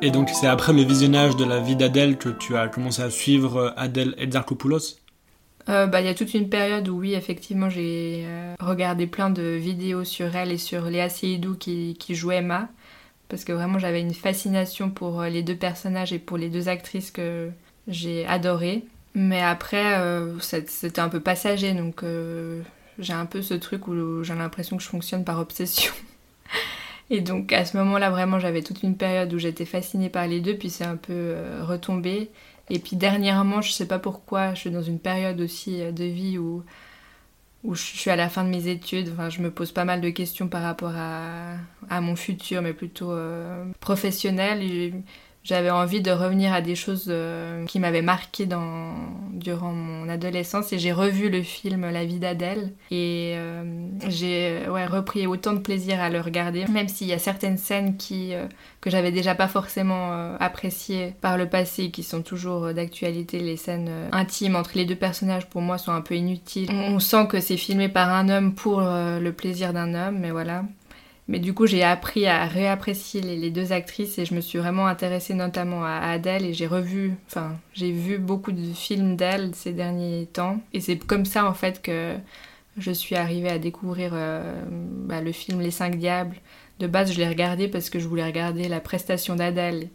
Et 0.00 0.10
donc 0.10 0.30
c'est 0.30 0.46
après 0.46 0.72
le 0.72 0.82
visionnage 0.82 1.36
de 1.36 1.44
la 1.44 1.58
vie 1.58 1.74
d'Adèle 1.74 2.16
que 2.18 2.28
tu 2.28 2.56
as 2.56 2.68
commencé 2.68 3.02
à 3.02 3.10
suivre 3.10 3.74
Adèle 3.76 4.14
Edzarkopoulos 4.16 4.96
euh, 5.68 5.86
bah, 5.86 6.00
il 6.00 6.06
y 6.06 6.08
a 6.08 6.14
toute 6.14 6.32
une 6.32 6.48
période 6.48 6.88
où 6.88 7.00
oui, 7.00 7.14
effectivement, 7.14 7.68
j'ai 7.68 8.24
euh, 8.26 8.47
regardé 8.68 9.06
plein 9.06 9.30
de 9.30 9.42
vidéos 9.42 10.04
sur 10.04 10.34
elle 10.36 10.52
et 10.52 10.58
sur 10.58 10.84
Léa 10.84 11.08
Seydoux 11.08 11.56
qui, 11.56 11.96
qui 11.98 12.14
joue 12.14 12.30
Emma. 12.30 12.68
Parce 13.28 13.44
que 13.44 13.52
vraiment, 13.52 13.78
j'avais 13.78 14.00
une 14.00 14.14
fascination 14.14 14.90
pour 14.90 15.20
euh, 15.20 15.28
les 15.28 15.42
deux 15.42 15.56
personnages 15.56 16.12
et 16.12 16.18
pour 16.18 16.38
les 16.38 16.48
deux 16.48 16.68
actrices 16.68 17.10
que 17.10 17.50
j'ai 17.88 18.26
adorées. 18.26 18.84
Mais 19.14 19.42
après, 19.42 20.00
c'était 20.38 21.00
un 21.00 21.08
peu 21.08 21.18
passager, 21.18 21.72
donc 21.72 22.04
j'ai 22.98 23.12
un 23.12 23.26
peu 23.26 23.42
ce 23.42 23.54
truc 23.54 23.88
où 23.88 24.22
j'ai 24.22 24.34
l'impression 24.34 24.76
que 24.76 24.82
je 24.82 24.88
fonctionne 24.88 25.24
par 25.24 25.40
obsession. 25.40 25.92
Et 27.10 27.20
donc 27.20 27.52
à 27.52 27.64
ce 27.64 27.76
moment-là, 27.78 28.10
vraiment, 28.10 28.38
j'avais 28.38 28.62
toute 28.62 28.84
une 28.84 28.96
période 28.96 29.32
où 29.32 29.38
j'étais 29.38 29.64
fascinée 29.64 30.10
par 30.10 30.28
les 30.28 30.40
deux, 30.40 30.54
puis 30.54 30.70
c'est 30.70 30.84
un 30.84 30.96
peu 30.96 31.34
retombé. 31.62 32.30
Et 32.70 32.78
puis 32.78 32.96
dernièrement, 32.96 33.62
je 33.62 33.72
sais 33.72 33.86
pas 33.86 33.98
pourquoi, 33.98 34.54
je 34.54 34.60
suis 34.60 34.70
dans 34.70 34.82
une 34.82 34.98
période 34.98 35.40
aussi 35.40 35.80
euh, 35.80 35.92
de 35.92 36.04
vie 36.04 36.38
où, 36.38 36.62
où 37.64 37.74
je 37.74 37.82
suis 37.82 38.10
à 38.10 38.16
la 38.16 38.28
fin 38.28 38.44
de 38.44 38.50
mes 38.50 38.68
études. 38.68 39.10
Enfin, 39.12 39.30
je 39.30 39.40
me 39.40 39.50
pose 39.50 39.72
pas 39.72 39.84
mal 39.84 40.00
de 40.00 40.10
questions 40.10 40.48
par 40.48 40.62
rapport 40.62 40.94
à, 40.94 42.00
mon 42.00 42.16
futur, 42.16 42.62
mais 42.62 42.72
plutôt 42.72 43.12
euh, 43.12 43.64
professionnel 43.80 44.62
j'avais 45.48 45.70
envie 45.70 46.02
de 46.02 46.10
revenir 46.10 46.52
à 46.52 46.60
des 46.60 46.74
choses 46.74 47.06
euh, 47.08 47.64
qui 47.64 47.80
m'avaient 47.80 48.02
marqué 48.02 48.44
dans, 48.44 48.92
durant 49.32 49.72
mon 49.72 50.06
adolescence 50.10 50.74
et 50.74 50.78
j'ai 50.78 50.92
revu 50.92 51.30
le 51.30 51.42
film 51.42 51.88
La 51.90 52.04
vie 52.04 52.18
d'Adèle 52.18 52.74
et 52.90 53.32
euh, 53.34 53.64
j'ai 54.08 54.68
ouais, 54.68 54.84
repris 54.84 55.26
autant 55.26 55.54
de 55.54 55.60
plaisir 55.60 56.02
à 56.02 56.10
le 56.10 56.20
regarder, 56.20 56.66
même 56.66 56.88
s'il 56.88 57.06
y 57.06 57.14
a 57.14 57.18
certaines 57.18 57.56
scènes 57.56 57.96
qui, 57.96 58.34
euh, 58.34 58.44
que 58.82 58.90
j'avais 58.90 59.10
déjà 59.10 59.34
pas 59.34 59.48
forcément 59.48 60.12
appréciées 60.38 61.14
par 61.22 61.38
le 61.38 61.48
passé 61.48 61.90
qui 61.90 62.02
sont 62.02 62.20
toujours 62.20 62.74
d'actualité. 62.74 63.38
Les 63.38 63.56
scènes 63.56 63.90
intimes 64.12 64.54
entre 64.54 64.72
les 64.74 64.84
deux 64.84 64.96
personnages 64.96 65.48
pour 65.48 65.62
moi 65.62 65.78
sont 65.78 65.92
un 65.92 66.02
peu 66.02 66.14
inutiles. 66.14 66.70
On 66.70 66.98
sent 66.98 67.26
que 67.26 67.40
c'est 67.40 67.56
filmé 67.56 67.88
par 67.88 68.12
un 68.12 68.28
homme 68.28 68.54
pour 68.54 68.82
le 68.82 69.30
plaisir 69.30 69.72
d'un 69.72 69.94
homme, 69.94 70.18
mais 70.18 70.30
voilà. 70.30 70.64
Mais 71.28 71.38
du 71.40 71.52
coup, 71.52 71.66
j'ai 71.66 71.82
appris 71.82 72.26
à 72.26 72.46
réapprécier 72.46 73.20
les, 73.20 73.50
deux 73.50 73.72
actrices 73.72 74.18
et 74.18 74.24
je 74.24 74.34
me 74.34 74.40
suis 74.40 74.58
vraiment 74.58 74.86
intéressée 74.86 75.34
notamment 75.34 75.84
à 75.84 75.98
Adèle 75.98 76.46
et 76.46 76.54
j'ai 76.54 76.66
revu, 76.66 77.14
enfin, 77.26 77.54
j'ai 77.74 77.92
vu 77.92 78.16
beaucoup 78.18 78.50
de 78.50 78.72
films 78.72 79.14
d'elle 79.14 79.54
ces 79.54 79.72
derniers 79.72 80.26
temps. 80.32 80.60
Et 80.72 80.80
c'est 80.80 80.96
comme 80.96 81.26
ça 81.26 81.44
en 81.44 81.52
fait 81.52 81.82
que 81.82 82.16
je 82.78 82.90
suis 82.90 83.14
arrivée 83.14 83.50
à 83.50 83.58
découvrir 83.58 84.12
euh, 84.14 84.62
bah, 84.70 85.20
le 85.20 85.32
film 85.32 85.60
Les 85.60 85.70
Cinq 85.70 85.96
Diables. 85.96 86.36
De 86.78 86.86
base, 86.86 87.12
je 87.12 87.18
l'ai 87.18 87.28
regardé 87.28 87.68
parce 87.68 87.90
que 87.90 87.98
je 87.98 88.08
voulais 88.08 88.24
regarder 88.24 88.68
la 88.68 88.80
prestation 88.80 89.36
d'Adèle. 89.36 89.88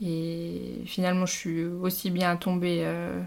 Et 0.00 0.82
finalement, 0.86 1.26
je 1.26 1.32
suis 1.32 1.64
aussi 1.64 2.10
bien 2.10 2.36
tombée 2.36 2.80
euh, 2.82 3.20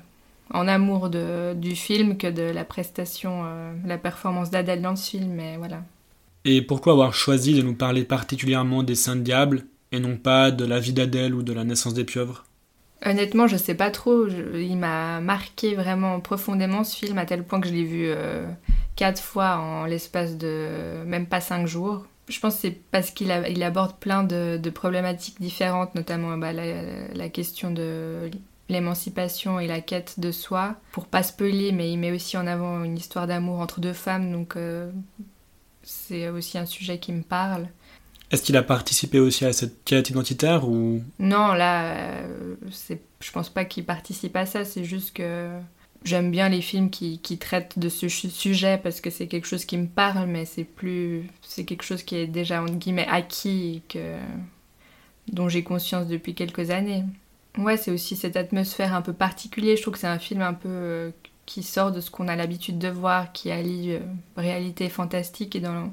en 0.54 0.68
amour 0.68 1.10
de, 1.10 1.54
du 1.56 1.76
film 1.76 2.18
que 2.18 2.28
de 2.28 2.44
la 2.44 2.64
prestation, 2.64 3.44
euh, 3.46 3.74
la 3.86 3.98
performance 3.98 4.50
d'Adèle 4.50 4.82
dans 4.82 4.96
ce 4.96 5.10
film. 5.10 5.34
Mais 5.34 5.58
voilà. 5.58 5.82
Et 6.50 6.62
pourquoi 6.62 6.94
avoir 6.94 7.14
choisi 7.14 7.54
de 7.56 7.62
nous 7.62 7.76
parler 7.76 8.06
particulièrement 8.06 8.82
des 8.82 8.96
Saints 8.96 9.18
Diables 9.18 9.66
et 9.92 10.00
non 10.00 10.16
pas 10.16 10.50
de 10.50 10.64
la 10.64 10.80
vie 10.80 10.94
d'Adèle 10.94 11.36
ou 11.36 11.44
de 11.44 11.52
la 11.52 11.66
naissance 11.66 11.94
des 11.94 12.06
pieuvres? 12.06 12.46
Honnêtement, 13.06 13.48
je 13.48 13.58
sais 13.58 13.76
pas 13.76 13.92
trop. 13.92 14.28
il 14.28 14.78
m'a 14.78 15.20
marqué 15.20 15.76
vraiment 15.76 16.22
profondément 16.22 16.86
ce 16.86 16.96
film 16.96 17.18
à 17.18 17.26
tel 17.26 17.44
point 17.44 17.60
que 17.60 17.68
je 17.68 17.74
l'ai 17.74 17.84
vu 17.84 18.06
euh, 18.06 18.48
quatre 18.96 19.22
fois 19.22 19.58
en 19.58 19.84
l'espace 19.88 20.38
de 20.38 21.04
même 21.06 21.26
pas 21.26 21.42
cinq 21.42 21.68
jours. 21.68 22.06
Je 22.30 22.40
pense 22.40 22.56
que 22.56 22.62
c'est 22.62 22.80
parce 22.92 23.12
qu'il 23.12 23.28
il 23.50 23.62
aborde 23.62 23.98
plein 23.98 24.24
de, 24.24 24.70
problématiques 24.70 25.42
différentes, 25.42 25.96
notamment 25.96 26.38
bah, 26.38 26.54
la, 26.54 27.28
question 27.28 27.72
de 27.72 28.32
l'émancipation 28.70 29.60
et 29.60 29.68
la 29.68 29.82
quête 29.82 30.22
de 30.22 30.32
soi. 30.32 30.78
Pour 30.94 31.08
pas 31.08 31.24
spoiler, 31.24 31.74
mais 31.74 31.92
il 31.92 31.98
met 31.98 32.14
aussi 32.14 32.38
en 32.38 32.48
avant 32.48 32.86
une 32.86 32.98
histoire 32.98 33.28
d'amour 33.28 33.60
entre 33.60 33.82
deux 33.82 33.92
femmes, 33.92 34.32
donc 34.32 34.56
euh, 34.56 34.90
c'est 35.88 36.28
aussi 36.28 36.58
un 36.58 36.66
sujet 36.66 37.00
qui 37.00 37.14
me 37.14 37.24
parle. 37.24 37.68
Est-ce 38.30 38.44
qu'il 38.44 38.58
a 38.58 38.64
participé 38.64 39.20
aussi 39.20 39.46
à 39.46 39.54
cette 39.54 39.86
quête 39.86 40.10
identitaire 40.10 40.68
ou? 40.68 41.02
Non, 41.18 41.54
là, 41.54 41.96
euh, 41.96 42.56
c'est, 42.72 43.02
je 43.22 43.32
pense 43.32 43.50
pas 43.50 43.64
qu'il 43.64 43.86
participe 43.86 44.36
à 44.36 44.46
ça. 44.46 44.66
C'est 44.66 44.84
juste 44.84 45.14
que 45.14 45.50
j'aime 46.04 46.30
bien 46.30 46.50
les 46.50 46.62
films 46.62 46.90
qui, 46.90 47.20
qui, 47.20 47.38
traitent 47.38 47.80
de 47.80 47.88
ce 47.88 48.10
sujet 48.10 48.78
parce 48.84 49.00
que 49.00 49.10
c'est 49.10 49.28
quelque 49.28 49.48
chose 49.48 49.64
qui 49.64 49.78
me 49.78 49.88
parle, 49.88 50.28
mais 50.28 50.44
c'est 50.44 50.66
plus, 50.66 51.30
c'est 51.42 51.64
quelque 51.64 51.84
chose 51.84 52.04
qui 52.04 52.16
est 52.18 52.28
déjà 52.28 52.62
entre 52.62 52.74
guillemets 52.74 53.08
acquis 53.10 53.78
et 53.78 53.82
que 53.88 54.18
dont 55.32 55.48
j'ai 55.48 55.64
conscience 55.64 56.08
depuis 56.08 56.36
quelques 56.36 56.70
années. 56.70 57.06
Ouais, 57.58 57.78
c'est 57.78 57.92
aussi 57.92 58.18
cette 58.18 58.36
atmosphère 58.36 58.94
un 58.94 59.02
peu 59.02 59.14
particulière. 59.14 59.78
Je 59.78 59.82
trouve 59.82 59.94
que 59.94 60.00
c'est 60.00 60.08
un 60.08 60.20
film 60.20 60.42
un 60.42 60.54
peu 60.54 60.70
euh, 60.70 61.12
qui 61.48 61.64
sort 61.64 61.92
de 61.92 62.02
ce 62.02 62.12
qu'on 62.12 62.28
a 62.28 62.36
l'habitude 62.36 62.78
de 62.78 62.90
voir, 62.90 63.32
qui 63.32 63.50
allie 63.50 63.94
euh, 63.94 64.00
réalité 64.36 64.90
fantastique 64.90 65.56
et 65.56 65.62
dans 65.62 65.92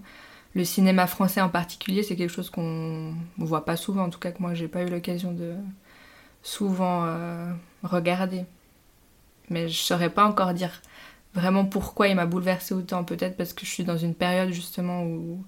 le 0.55 0.64
cinéma 0.64 1.07
français 1.07 1.40
en 1.40 1.49
particulier, 1.49 2.03
c'est 2.03 2.17
quelque 2.17 2.31
chose 2.31 2.51
qu'on 2.51 3.14
ne 3.38 3.45
voit 3.47 3.64
pas 3.64 3.77
souvent, 3.77 4.05
en 4.05 4.11
tout 4.11 4.19
cas 4.19 4.33
que 4.33 4.43
moi 4.43 4.53
j'ai 4.53 4.69
pas 4.69 4.83
eu 4.83 4.88
l'occasion 4.88 5.33
de 5.33 5.55
souvent 6.43 7.05
euh, 7.07 7.53
regarder. 7.83 8.45
Mais 9.49 9.69
je 9.69 9.79
saurais 9.79 10.11
pas 10.11 10.27
encore 10.27 10.55
dire 10.55 10.83
vraiment 11.35 11.64
pourquoi 11.64 12.09
il 12.09 12.17
m'a 12.17 12.27
bouleversé 12.27 12.75
autant, 12.75 13.05
peut-être 13.05 13.37
parce 13.37 13.53
que 13.53 13.64
je 13.64 13.71
suis 13.71 13.85
dans 13.85 13.97
une 13.97 14.14
période 14.14 14.51
justement 14.51 15.05
où 15.05 15.45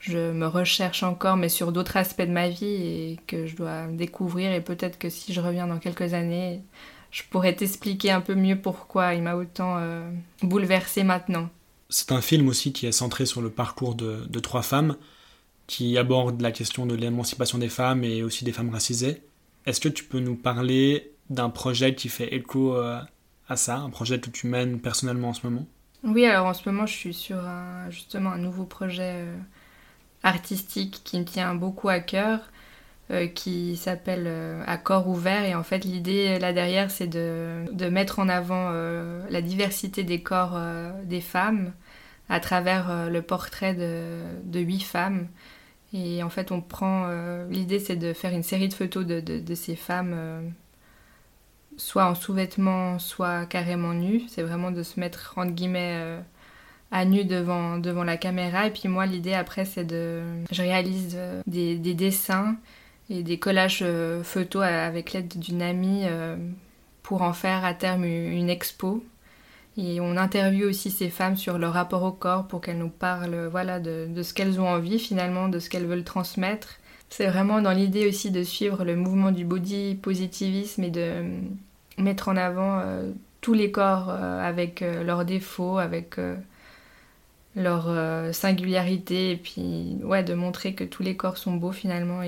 je 0.00 0.32
me 0.32 0.46
recherche 0.46 1.02
encore, 1.04 1.36
mais 1.36 1.48
sur 1.48 1.72
d'autres 1.72 1.96
aspects 1.96 2.22
de 2.22 2.32
ma 2.32 2.48
vie 2.48 2.66
et 2.66 3.20
que 3.26 3.46
je 3.46 3.56
dois 3.56 3.86
découvrir. 3.86 4.52
Et 4.52 4.60
peut-être 4.60 4.98
que 4.98 5.10
si 5.10 5.32
je 5.32 5.40
reviens 5.40 5.66
dans 5.66 5.78
quelques 5.78 6.14
années, 6.14 6.62
je 7.10 7.22
pourrais 7.30 7.54
t'expliquer 7.54 8.10
un 8.10 8.20
peu 8.20 8.34
mieux 8.34 8.60
pourquoi 8.60 9.14
il 9.14 9.22
m'a 9.22 9.34
autant 9.34 9.76
euh, 9.78 10.10
bouleversé 10.42 11.04
maintenant. 11.04 11.48
C'est 11.88 12.12
un 12.12 12.20
film 12.20 12.48
aussi 12.48 12.72
qui 12.72 12.86
est 12.86 12.92
centré 12.92 13.24
sur 13.24 13.40
le 13.40 13.50
parcours 13.50 13.94
de, 13.94 14.26
de 14.28 14.38
trois 14.40 14.62
femmes, 14.62 14.96
qui 15.66 15.96
aborde 15.96 16.40
la 16.40 16.52
question 16.52 16.86
de 16.86 16.94
l'émancipation 16.94 17.58
des 17.58 17.68
femmes 17.68 18.04
et 18.04 18.22
aussi 18.22 18.44
des 18.44 18.52
femmes 18.52 18.70
racisées. 18.70 19.22
Est-ce 19.66 19.80
que 19.80 19.88
tu 19.88 20.04
peux 20.04 20.20
nous 20.20 20.36
parler 20.36 21.12
d'un 21.30 21.50
projet 21.50 21.94
qui 21.94 22.08
fait 22.08 22.34
écho 22.34 22.74
euh, 22.74 23.00
à 23.48 23.56
ça, 23.56 23.78
un 23.78 23.90
projet 23.90 24.20
que 24.20 24.30
tu 24.30 24.46
mènes 24.46 24.80
personnellement 24.80 25.30
en 25.30 25.34
ce 25.34 25.46
moment? 25.46 25.66
Oui, 26.04 26.26
alors 26.26 26.46
en 26.46 26.54
ce 26.54 26.68
moment, 26.68 26.86
je 26.86 26.94
suis 26.94 27.14
sur 27.14 27.40
justement 27.90 28.30
un 28.30 28.38
nouveau 28.38 28.64
projet 28.64 29.24
euh, 29.24 29.36
artistique 30.22 31.00
qui 31.04 31.18
me 31.18 31.24
tient 31.24 31.54
beaucoup 31.54 31.88
à 31.88 32.00
cœur, 32.00 32.40
euh, 33.10 33.26
qui 33.26 33.76
s'appelle 33.76 34.24
euh, 34.26 34.62
À 34.66 34.76
corps 34.76 35.08
ouvert. 35.08 35.44
Et 35.44 35.54
en 35.54 35.62
fait, 35.62 35.84
l'idée 35.84 36.38
là 36.38 36.52
derrière, 36.52 36.90
c'est 36.90 37.06
de, 37.06 37.64
de, 37.72 37.88
mettre 37.88 38.18
en 38.18 38.28
avant 38.28 38.70
euh, 38.72 39.24
la 39.30 39.42
diversité 39.42 40.04
des 40.04 40.22
corps 40.22 40.58
des 41.04 41.20
femmes 41.20 41.72
à 42.28 42.40
travers 42.40 43.08
le 43.10 43.22
portrait 43.22 43.74
de, 43.74 44.60
huit 44.60 44.82
femmes. 44.82 45.28
Et 45.94 46.22
en 46.22 46.28
fait, 46.28 46.52
on 46.52 46.60
prend. 46.60 47.08
l'idée, 47.48 47.78
c'est 47.78 47.96
de 47.96 48.12
faire 48.12 48.34
une 48.34 48.42
série 48.42 48.68
de 48.68 48.74
photos 48.74 49.06
de, 49.06 49.20
de, 49.20 49.38
de 49.38 49.54
ces 49.54 49.76
femmes, 49.76 50.52
soit 51.78 52.04
en 52.04 52.14
sous-vêtements, 52.14 52.98
soit 52.98 53.46
carrément 53.46 53.94
nues. 53.94 54.22
C'est 54.28 54.42
vraiment 54.42 54.70
de 54.70 54.82
se 54.82 55.00
mettre, 55.00 55.32
entre 55.38 55.52
guillemets, 55.52 56.20
à 56.90 57.04
nu 57.04 57.24
devant, 57.24 57.78
devant 57.78 58.04
la 58.04 58.16
caméra. 58.16 58.66
Et 58.66 58.70
puis 58.70 58.88
moi, 58.88 59.06
l'idée 59.06 59.34
après, 59.34 59.64
c'est 59.64 59.84
de... 59.84 60.22
Je 60.50 60.62
réalise 60.62 61.14
euh, 61.16 61.42
des, 61.46 61.76
des, 61.76 61.94
dessins 61.94 62.56
et 63.10 63.22
des 63.22 63.38
collages 63.38 63.80
euh, 63.82 64.22
photos 64.22 64.64
avec 64.64 65.12
l'aide 65.12 65.38
d'une 65.38 65.62
amie 65.62 66.02
euh, 66.04 66.36
pour 67.02 67.22
en 67.22 67.32
faire 67.32 67.64
à 67.64 67.74
terme 67.74 68.04
une 68.04 68.50
expo. 68.50 69.04
Et 69.76 70.00
on 70.00 70.16
interviewe 70.16 70.66
aussi 70.68 70.90
ces 70.90 71.08
femmes 71.08 71.36
sur 71.36 71.56
leur 71.56 71.72
rapport 71.72 72.02
au 72.02 72.10
corps 72.10 72.48
pour 72.48 72.60
qu'elles 72.60 72.78
nous 72.78 72.88
parlent 72.88 73.46
voilà, 73.46 73.78
de, 73.78 74.22
ce 74.22 74.34
qu'elles 74.34 74.60
ont 74.60 74.68
envie 74.68 74.98
finalement, 74.98 75.48
de 75.48 75.60
ce 75.60 75.70
qu'elles 75.70 75.86
veulent 75.86 76.04
transmettre. 76.04 76.80
C'est 77.10 77.28
vraiment 77.28 77.62
dans 77.62 77.70
l'idée 77.70 78.08
aussi 78.08 78.30
de 78.30 78.42
suivre 78.42 78.84
le 78.84 78.96
mouvement 78.96 79.30
du 79.30 79.44
body 79.44 79.94
positivisme 79.94 80.82
et 80.82 80.90
de 80.90 81.22
mettre 81.96 82.28
en 82.28 82.36
avant 82.36 82.82
tous 83.40 83.54
les 83.54 83.70
corps 83.70 84.10
avec 84.10 84.80
leurs 84.80 85.24
défauts, 85.24 85.78
avec 85.78 86.18
leur 87.58 87.86
euh, 87.88 88.32
singularité 88.32 89.32
et 89.32 89.36
puis 89.36 89.98
ouais 90.02 90.22
de 90.22 90.34
montrer 90.34 90.74
que 90.74 90.84
tous 90.84 91.02
les 91.02 91.16
corps 91.16 91.36
sont 91.36 91.54
beaux 91.54 91.72
finalement 91.72 92.22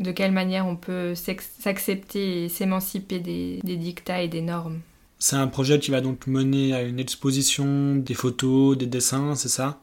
de 0.00 0.10
quelle 0.12 0.32
manière 0.32 0.66
on 0.66 0.76
peut 0.76 1.14
s'accepter 1.14 2.44
et 2.44 2.48
s'émanciper 2.48 3.20
des, 3.20 3.60
des 3.62 3.76
dictats 3.76 4.22
et 4.22 4.28
des 4.28 4.40
normes. 4.40 4.80
C'est 5.18 5.36
un 5.36 5.46
projet 5.46 5.78
qui 5.78 5.90
va 5.90 6.00
donc 6.00 6.26
mener 6.26 6.74
à 6.74 6.82
une 6.82 6.98
exposition, 6.98 7.94
des 7.96 8.14
photos, 8.14 8.76
des 8.78 8.86
dessins, 8.86 9.34
c'est 9.34 9.50
ça? 9.50 9.78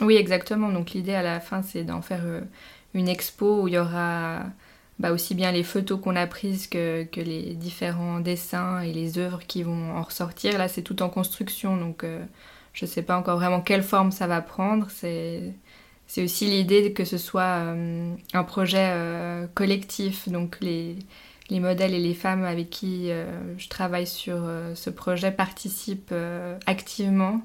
Oui, 0.00 0.16
exactement. 0.16 0.70
Donc 0.70 0.90
l'idée 0.90 1.14
à 1.14 1.22
la 1.22 1.38
fin, 1.38 1.62
c'est 1.62 1.84
d'en 1.84 2.02
faire 2.02 2.22
euh, 2.24 2.40
une 2.92 3.08
expo 3.08 3.62
où 3.62 3.68
il 3.68 3.74
y 3.74 3.78
aura 3.78 4.42
bah, 4.98 5.12
aussi 5.12 5.36
bien 5.36 5.52
les 5.52 5.62
photos 5.62 6.00
qu'on 6.00 6.16
a 6.16 6.26
prises 6.26 6.66
que, 6.66 7.04
que, 7.04 7.20
les 7.20 7.54
différents 7.54 8.18
dessins 8.18 8.80
et 8.80 8.92
les 8.92 9.18
œuvres 9.18 9.40
qui 9.46 9.62
vont 9.62 9.92
en 9.92 10.02
ressortir. 10.02 10.58
Là, 10.58 10.66
c'est 10.66 10.82
tout 10.82 11.00
en 11.02 11.08
construction, 11.08 11.76
donc 11.76 12.02
euh, 12.02 12.24
je 12.72 12.84
ne 12.84 12.90
sais 12.90 13.02
pas 13.02 13.16
encore 13.16 13.36
vraiment 13.36 13.60
quelle 13.60 13.84
forme 13.84 14.10
ça 14.10 14.26
va 14.26 14.40
prendre. 14.40 14.88
C'est, 14.90 15.54
c'est 16.06 16.22
aussi 16.22 16.46
l'idée 16.46 16.92
que 16.92 17.04
ce 17.04 17.18
soit 17.18 17.42
euh, 17.42 18.14
un 18.32 18.44
projet 18.44 18.90
euh, 18.92 19.46
collectif. 19.54 20.28
Donc 20.28 20.58
les, 20.60 20.96
les, 21.50 21.60
modèles 21.60 21.94
et 21.94 22.00
les 22.00 22.14
femmes 22.14 22.44
avec 22.44 22.70
qui 22.70 23.10
euh, 23.10 23.26
je 23.58 23.68
travaille 23.68 24.06
sur 24.06 24.48
ce 24.74 24.90
projet 24.90 25.32
participent 25.32 26.14
activement 26.66 27.40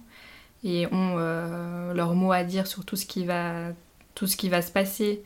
et 0.63 0.87
ont 0.91 1.15
leur 1.93 2.13
mot 2.13 2.31
à 2.31 2.43
dire 2.43 2.67
sur 2.67 2.85
tout 2.85 2.95
ce 2.95 3.05
qui 3.05 3.25
va, 3.25 3.71
se 4.15 4.71
passer. 4.71 5.23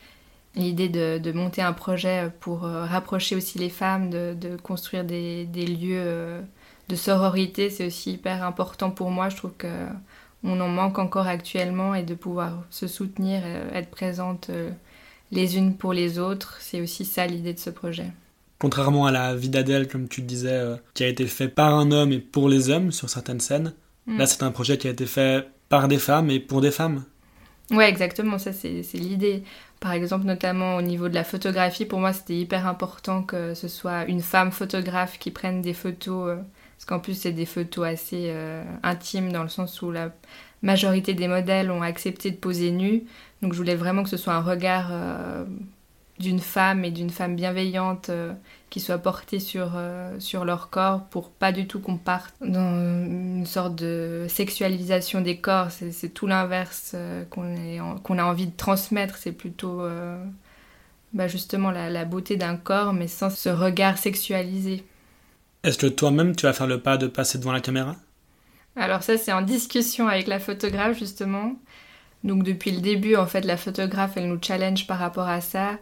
L'idée 0.55 0.87
de, 0.87 1.31
monter 1.33 1.61
un 1.61 1.73
projet 1.73 2.31
pour 2.39 2.61
rapprocher 2.61 3.35
aussi 3.35 3.59
les 3.59 3.69
femmes, 3.69 4.09
de, 4.09 4.33
de 4.39 4.55
construire 4.55 5.03
des, 5.03 5.45
des 5.45 5.67
lieux 5.67 6.41
de 6.87 6.95
sororité, 6.95 7.69
c'est 7.69 7.87
aussi 7.87 8.13
hyper 8.13 8.45
important 8.45 8.91
pour 8.91 9.11
moi. 9.11 9.27
Je 9.27 9.35
trouve 9.35 9.53
que 9.57 9.67
on 10.45 10.59
en 10.61 10.67
manque 10.67 10.99
encore 10.99 11.27
actuellement 11.27 11.95
et 11.95 12.03
de 12.03 12.13
pouvoir 12.13 12.63
se 12.69 12.87
soutenir, 12.87 13.41
euh, 13.43 13.69
être 13.73 13.89
présente 13.89 14.49
euh, 14.49 14.69
les 15.31 15.57
unes 15.57 15.75
pour 15.75 15.91
les 15.91 16.19
autres, 16.19 16.57
c'est 16.61 16.81
aussi 16.81 17.03
ça 17.03 17.25
l'idée 17.25 17.53
de 17.53 17.59
ce 17.59 17.71
projet. 17.71 18.07
Contrairement 18.59 19.05
à 19.05 19.11
la 19.11 19.35
vie 19.35 19.49
d'Adèle, 19.49 19.87
comme 19.87 20.07
tu 20.07 20.21
disais, 20.21 20.49
euh, 20.51 20.75
qui 20.93 21.03
a 21.03 21.07
été 21.07 21.25
fait 21.25 21.47
par 21.47 21.73
un 21.73 21.91
homme 21.91 22.11
et 22.11 22.19
pour 22.19 22.47
les 22.47 22.69
hommes 22.69 22.91
sur 22.91 23.09
certaines 23.09 23.39
scènes, 23.39 23.73
mm. 24.05 24.17
là 24.17 24.25
c'est 24.27 24.43
un 24.43 24.51
projet 24.51 24.77
qui 24.77 24.87
a 24.87 24.91
été 24.91 25.05
fait 25.05 25.47
par 25.67 25.87
des 25.87 25.97
femmes 25.97 26.29
et 26.29 26.39
pour 26.39 26.61
des 26.61 26.71
femmes. 26.71 27.03
Ouais, 27.71 27.89
exactement, 27.89 28.37
ça 28.37 28.53
c'est 28.53 28.83
l'idée. 28.93 29.43
Par 29.79 29.91
exemple, 29.91 30.25
notamment 30.25 30.77
au 30.77 30.83
niveau 30.83 31.09
de 31.09 31.15
la 31.15 31.23
photographie, 31.23 31.85
pour 31.85 31.99
moi 31.99 32.13
c'était 32.13 32.35
hyper 32.35 32.67
important 32.67 33.23
que 33.23 33.55
ce 33.55 33.67
soit 33.67 34.05
une 34.05 34.21
femme 34.21 34.51
photographe 34.51 35.17
qui 35.17 35.31
prenne 35.31 35.63
des 35.63 35.73
photos 35.73 36.37
parce 36.77 36.85
qu'en 36.85 36.99
plus, 36.99 37.15
c'est 37.15 37.31
des 37.31 37.45
photos 37.45 37.87
assez 37.87 38.25
euh, 38.27 38.63
intimes 38.83 39.31
dans 39.31 39.43
le 39.43 39.49
sens 39.49 39.81
où 39.81 39.91
la 39.91 40.11
majorité 40.61 41.13
des 41.13 41.27
modèles 41.27 41.71
ont 41.71 41.81
accepté 41.81 42.31
de 42.31 42.35
poser 42.35 42.71
nus. 42.71 43.03
Donc 43.41 43.53
je 43.53 43.57
voulais 43.57 43.75
vraiment 43.75 44.03
que 44.03 44.09
ce 44.09 44.17
soit 44.17 44.33
un 44.33 44.41
regard 44.41 44.89
euh, 44.91 45.45
d'une 46.19 46.39
femme 46.39 46.83
et 46.83 46.91
d'une 46.91 47.09
femme 47.09 47.35
bienveillante 47.35 48.09
euh, 48.09 48.33
qui 48.69 48.79
soit 48.81 48.97
porté 48.97 49.39
sur, 49.39 49.71
sur 50.19 50.43
leur 50.43 50.69
corps 50.69 51.05
pour 51.05 51.29
pas 51.29 51.53
du 51.53 51.65
tout 51.65 51.79
qu'on 51.79 51.97
parte 51.97 52.33
dans 52.41 52.75
une 52.75 53.45
sorte 53.45 53.75
de 53.75 54.25
sexualisation 54.27 55.21
des 55.21 55.37
corps. 55.37 55.71
C'est 55.71 56.09
tout 56.09 56.27
l'inverse 56.27 56.93
qu'on 57.29 58.17
a 58.17 58.23
envie 58.23 58.47
de 58.47 58.55
transmettre. 58.57 59.15
C'est 59.15 59.31
plutôt 59.31 59.81
bah 61.13 61.29
justement 61.29 61.71
la 61.71 62.03
beauté 62.03 62.35
d'un 62.35 62.57
corps 62.57 62.91
mais 62.91 63.07
sans 63.07 63.29
ce 63.29 63.47
regard 63.47 63.97
sexualisé. 63.97 64.83
Est-ce 65.65 65.79
que 65.79 65.87
toi-même, 65.87 66.35
tu 66.35 66.45
vas 66.45 66.53
faire 66.53 66.67
le 66.67 66.79
pas 66.79 66.95
de 66.95 67.07
passer 67.07 67.39
devant 67.39 67.51
la 67.51 67.59
caméra? 67.59 67.95
Alors 68.75 69.01
ça, 69.01 69.17
c'est 69.17 69.33
en 69.33 69.41
discussion 69.41 70.07
avec 70.07 70.27
la 70.27 70.39
photographe, 70.39 70.99
justement. 70.99 71.53
Donc 72.23 72.43
depuis 72.43 72.69
le 72.69 72.81
début, 72.81 73.15
en 73.15 73.25
fait, 73.25 73.41
la 73.41 73.57
photographe, 73.57 74.11
elle 74.15 74.29
nous 74.29 74.37
challenge 74.39 74.85
par 74.85 74.99
rapport 74.99 75.27
à 75.27 75.41
ça. 75.41 75.79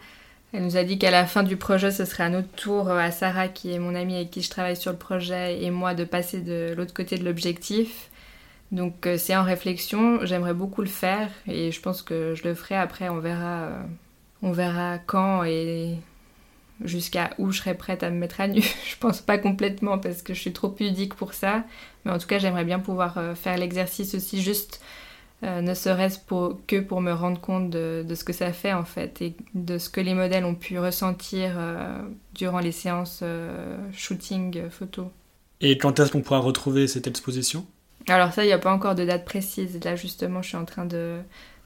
Elle 0.53 0.63
nous 0.63 0.77
a 0.77 0.85
dit 0.85 0.97
qu'à 0.97 1.11
la 1.11 1.25
fin 1.25 1.43
du 1.43 1.57
projet, 1.57 1.91
ce 1.91 2.05
serait 2.05 2.23
à 2.23 2.29
notre 2.29 2.47
tour, 2.51 2.89
à 2.91 3.11
Sarah, 3.11 3.49
qui 3.49 3.73
est 3.73 3.79
mon 3.79 3.93
amie 3.93 4.15
avec 4.15 4.31
qui 4.31 4.41
je 4.41 4.49
travaille 4.49 4.77
sur 4.77 4.91
le 4.91 4.97
projet, 4.97 5.61
et 5.61 5.69
moi, 5.69 5.93
de 5.93 6.05
passer 6.05 6.39
de 6.39 6.73
l'autre 6.77 6.93
côté 6.93 7.17
de 7.17 7.25
l'objectif. 7.25 8.09
Donc 8.71 9.05
euh, 9.05 9.17
c'est 9.17 9.35
en 9.35 9.43
réflexion, 9.43 10.25
j'aimerais 10.25 10.53
beaucoup 10.53 10.81
le 10.81 10.87
faire, 10.87 11.29
et 11.45 11.73
je 11.73 11.81
pense 11.81 12.01
que 12.01 12.35
je 12.35 12.47
le 12.47 12.55
ferai. 12.55 12.75
Après, 12.75 13.09
on 13.09 13.19
verra, 13.19 13.63
euh, 13.63 13.83
on 14.43 14.53
verra 14.53 14.97
quand 14.97 15.43
et 15.43 15.97
jusqu'à 16.81 17.31
où 17.38 17.51
je 17.51 17.59
serais 17.59 17.75
prête 17.75 18.03
à 18.03 18.09
me 18.09 18.17
mettre 18.17 18.41
à 18.41 18.47
nu. 18.47 18.62
je 18.89 18.97
pense 18.99 19.21
pas 19.21 19.38
complètement 19.38 19.97
parce 19.97 20.21
que 20.21 20.33
je 20.33 20.39
suis 20.39 20.53
trop 20.53 20.69
pudique 20.69 21.15
pour 21.15 21.33
ça, 21.33 21.63
mais 22.05 22.12
en 22.12 22.17
tout 22.17 22.27
cas 22.27 22.39
j'aimerais 22.39 22.65
bien 22.65 22.79
pouvoir 22.79 23.17
euh, 23.17 23.36
faire 23.36 23.57
l'exercice 23.57 24.15
aussi 24.15 24.41
juste, 24.41 24.81
euh, 25.43 25.62
ne 25.62 25.73
serait-ce 25.73 26.19
que 26.67 26.79
pour 26.79 27.01
me 27.01 27.12
rendre 27.12 27.39
compte 27.39 27.69
de, 27.69 28.05
ce 28.13 28.23
que 28.23 28.33
ça 28.33 28.53
fait 28.53 28.73
en 28.73 28.86
fait 28.86 29.21
et 29.21 29.36
de 29.53 29.77
ce 29.77 29.89
que 29.89 30.01
les 30.01 30.13
modèles 30.13 30.45
ont 30.45 30.55
pu 30.55 30.79
ressentir 30.79 31.55
euh, 31.57 31.99
durant 32.33 32.59
les 32.59 32.71
séances 32.71 33.23
shooting 33.91 34.69
photo. 34.69 35.12
Et 35.62 35.77
quand 35.77 35.99
est-ce 35.99 36.12
qu'on 36.12 36.21
pourra 36.21 36.39
retrouver 36.39 36.88
cette 36.88 37.07
exposition? 37.07 37.65
Alors 38.07 38.33
ça, 38.33 38.43
il 38.43 38.47
n'y 38.47 38.53
a 38.53 38.57
pas 38.57 38.73
encore 38.73 38.95
de 38.95 39.05
date 39.05 39.23
précise. 39.23 39.79
Là, 39.83 39.95
justement, 39.95 40.41
je 40.41 40.49
suis 40.49 40.57
en 40.57 40.65
train 40.65 40.86
de 40.86 41.19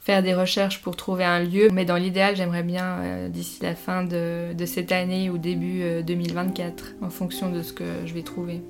faire 0.07 0.23
des 0.23 0.33
recherches 0.33 0.81
pour 0.81 0.95
trouver 0.95 1.25
un 1.25 1.43
lieu. 1.43 1.67
Mais 1.73 1.83
dans 1.83 1.97
l'idéal, 1.97 2.37
j'aimerais 2.37 2.63
bien 2.63 2.99
euh, 2.99 3.27
d'ici 3.27 3.61
la 3.61 3.75
fin 3.75 4.05
de, 4.05 4.53
cette 4.65 4.93
année 4.93 5.29
ou 5.29 5.37
début 5.37 5.83
2024, 6.01 6.95
euh, 7.01 7.05
en 7.05 7.09
fonction 7.09 7.51
de 7.51 7.61
ce 7.61 7.73
que 7.73 7.83
je 8.05 8.13
vais 8.13 8.23
trouver. 8.23 8.61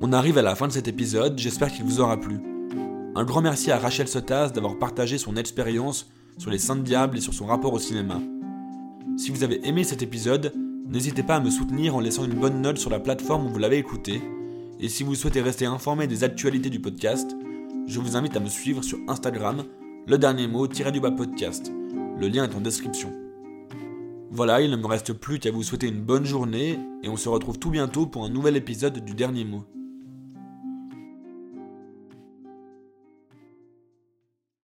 On 0.00 0.12
arrive 0.12 0.38
à 0.38 0.42
la 0.42 0.54
fin 0.54 0.68
de 0.68 0.72
cet 0.72 0.86
épisode, 0.86 1.36
j'espère 1.36 1.72
qu'il 1.72 1.84
vous 1.84 2.00
aura 2.00 2.16
plu. 2.16 2.38
Un 3.16 3.24
grand 3.24 3.42
merci 3.42 3.72
à 3.72 3.78
Rachel 3.78 4.06
Sotas 4.06 4.50
d'avoir 4.50 4.78
partagé 4.78 5.18
son 5.18 5.34
expérience 5.34 6.08
sur 6.38 6.52
les 6.52 6.58
Saintes 6.58 6.84
Diables 6.84 7.18
et 7.18 7.20
sur 7.20 7.34
son 7.34 7.46
rapport 7.46 7.72
au 7.72 7.80
cinéma. 7.80 8.20
Si 9.16 9.32
vous 9.32 9.42
avez 9.42 9.66
aimé 9.66 9.82
cet 9.82 10.02
épisode, 10.02 10.52
n'hésitez 10.86 11.24
pas 11.24 11.34
à 11.34 11.40
me 11.40 11.50
soutenir 11.50 11.96
en 11.96 12.00
laissant 12.00 12.24
une 12.24 12.38
bonne 12.38 12.62
note 12.62 12.78
sur 12.78 12.90
la 12.90 13.00
plateforme 13.00 13.46
où 13.46 13.48
vous 13.48 13.58
l'avez 13.58 13.78
écouté. 13.78 14.22
Et 14.80 14.88
si 14.88 15.02
vous 15.02 15.16
souhaitez 15.16 15.40
rester 15.40 15.66
informé 15.66 16.06
des 16.06 16.22
actualités 16.22 16.70
du 16.70 16.78
podcast, 16.80 17.34
je 17.88 17.98
vous 17.98 18.16
invite 18.16 18.36
à 18.36 18.40
me 18.40 18.48
suivre 18.48 18.82
sur 18.82 18.98
Instagram, 19.08 19.64
le 20.06 20.18
dernier 20.18 20.46
mot 20.46 20.68
du 20.68 21.00
bas 21.00 21.10
podcast. 21.10 21.72
Le 22.16 22.28
lien 22.28 22.44
est 22.44 22.54
en 22.54 22.60
description. 22.60 23.12
Voilà, 24.30 24.60
il 24.60 24.70
ne 24.70 24.76
me 24.76 24.86
reste 24.86 25.14
plus 25.14 25.40
qu'à 25.40 25.50
vous 25.50 25.64
souhaiter 25.64 25.88
une 25.88 26.02
bonne 26.02 26.24
journée 26.24 26.78
et 27.02 27.08
on 27.08 27.16
se 27.16 27.28
retrouve 27.28 27.58
tout 27.58 27.70
bientôt 27.70 28.06
pour 28.06 28.24
un 28.24 28.28
nouvel 28.28 28.56
épisode 28.56 29.04
du 29.04 29.14
dernier 29.14 29.44
mot. 29.44 29.64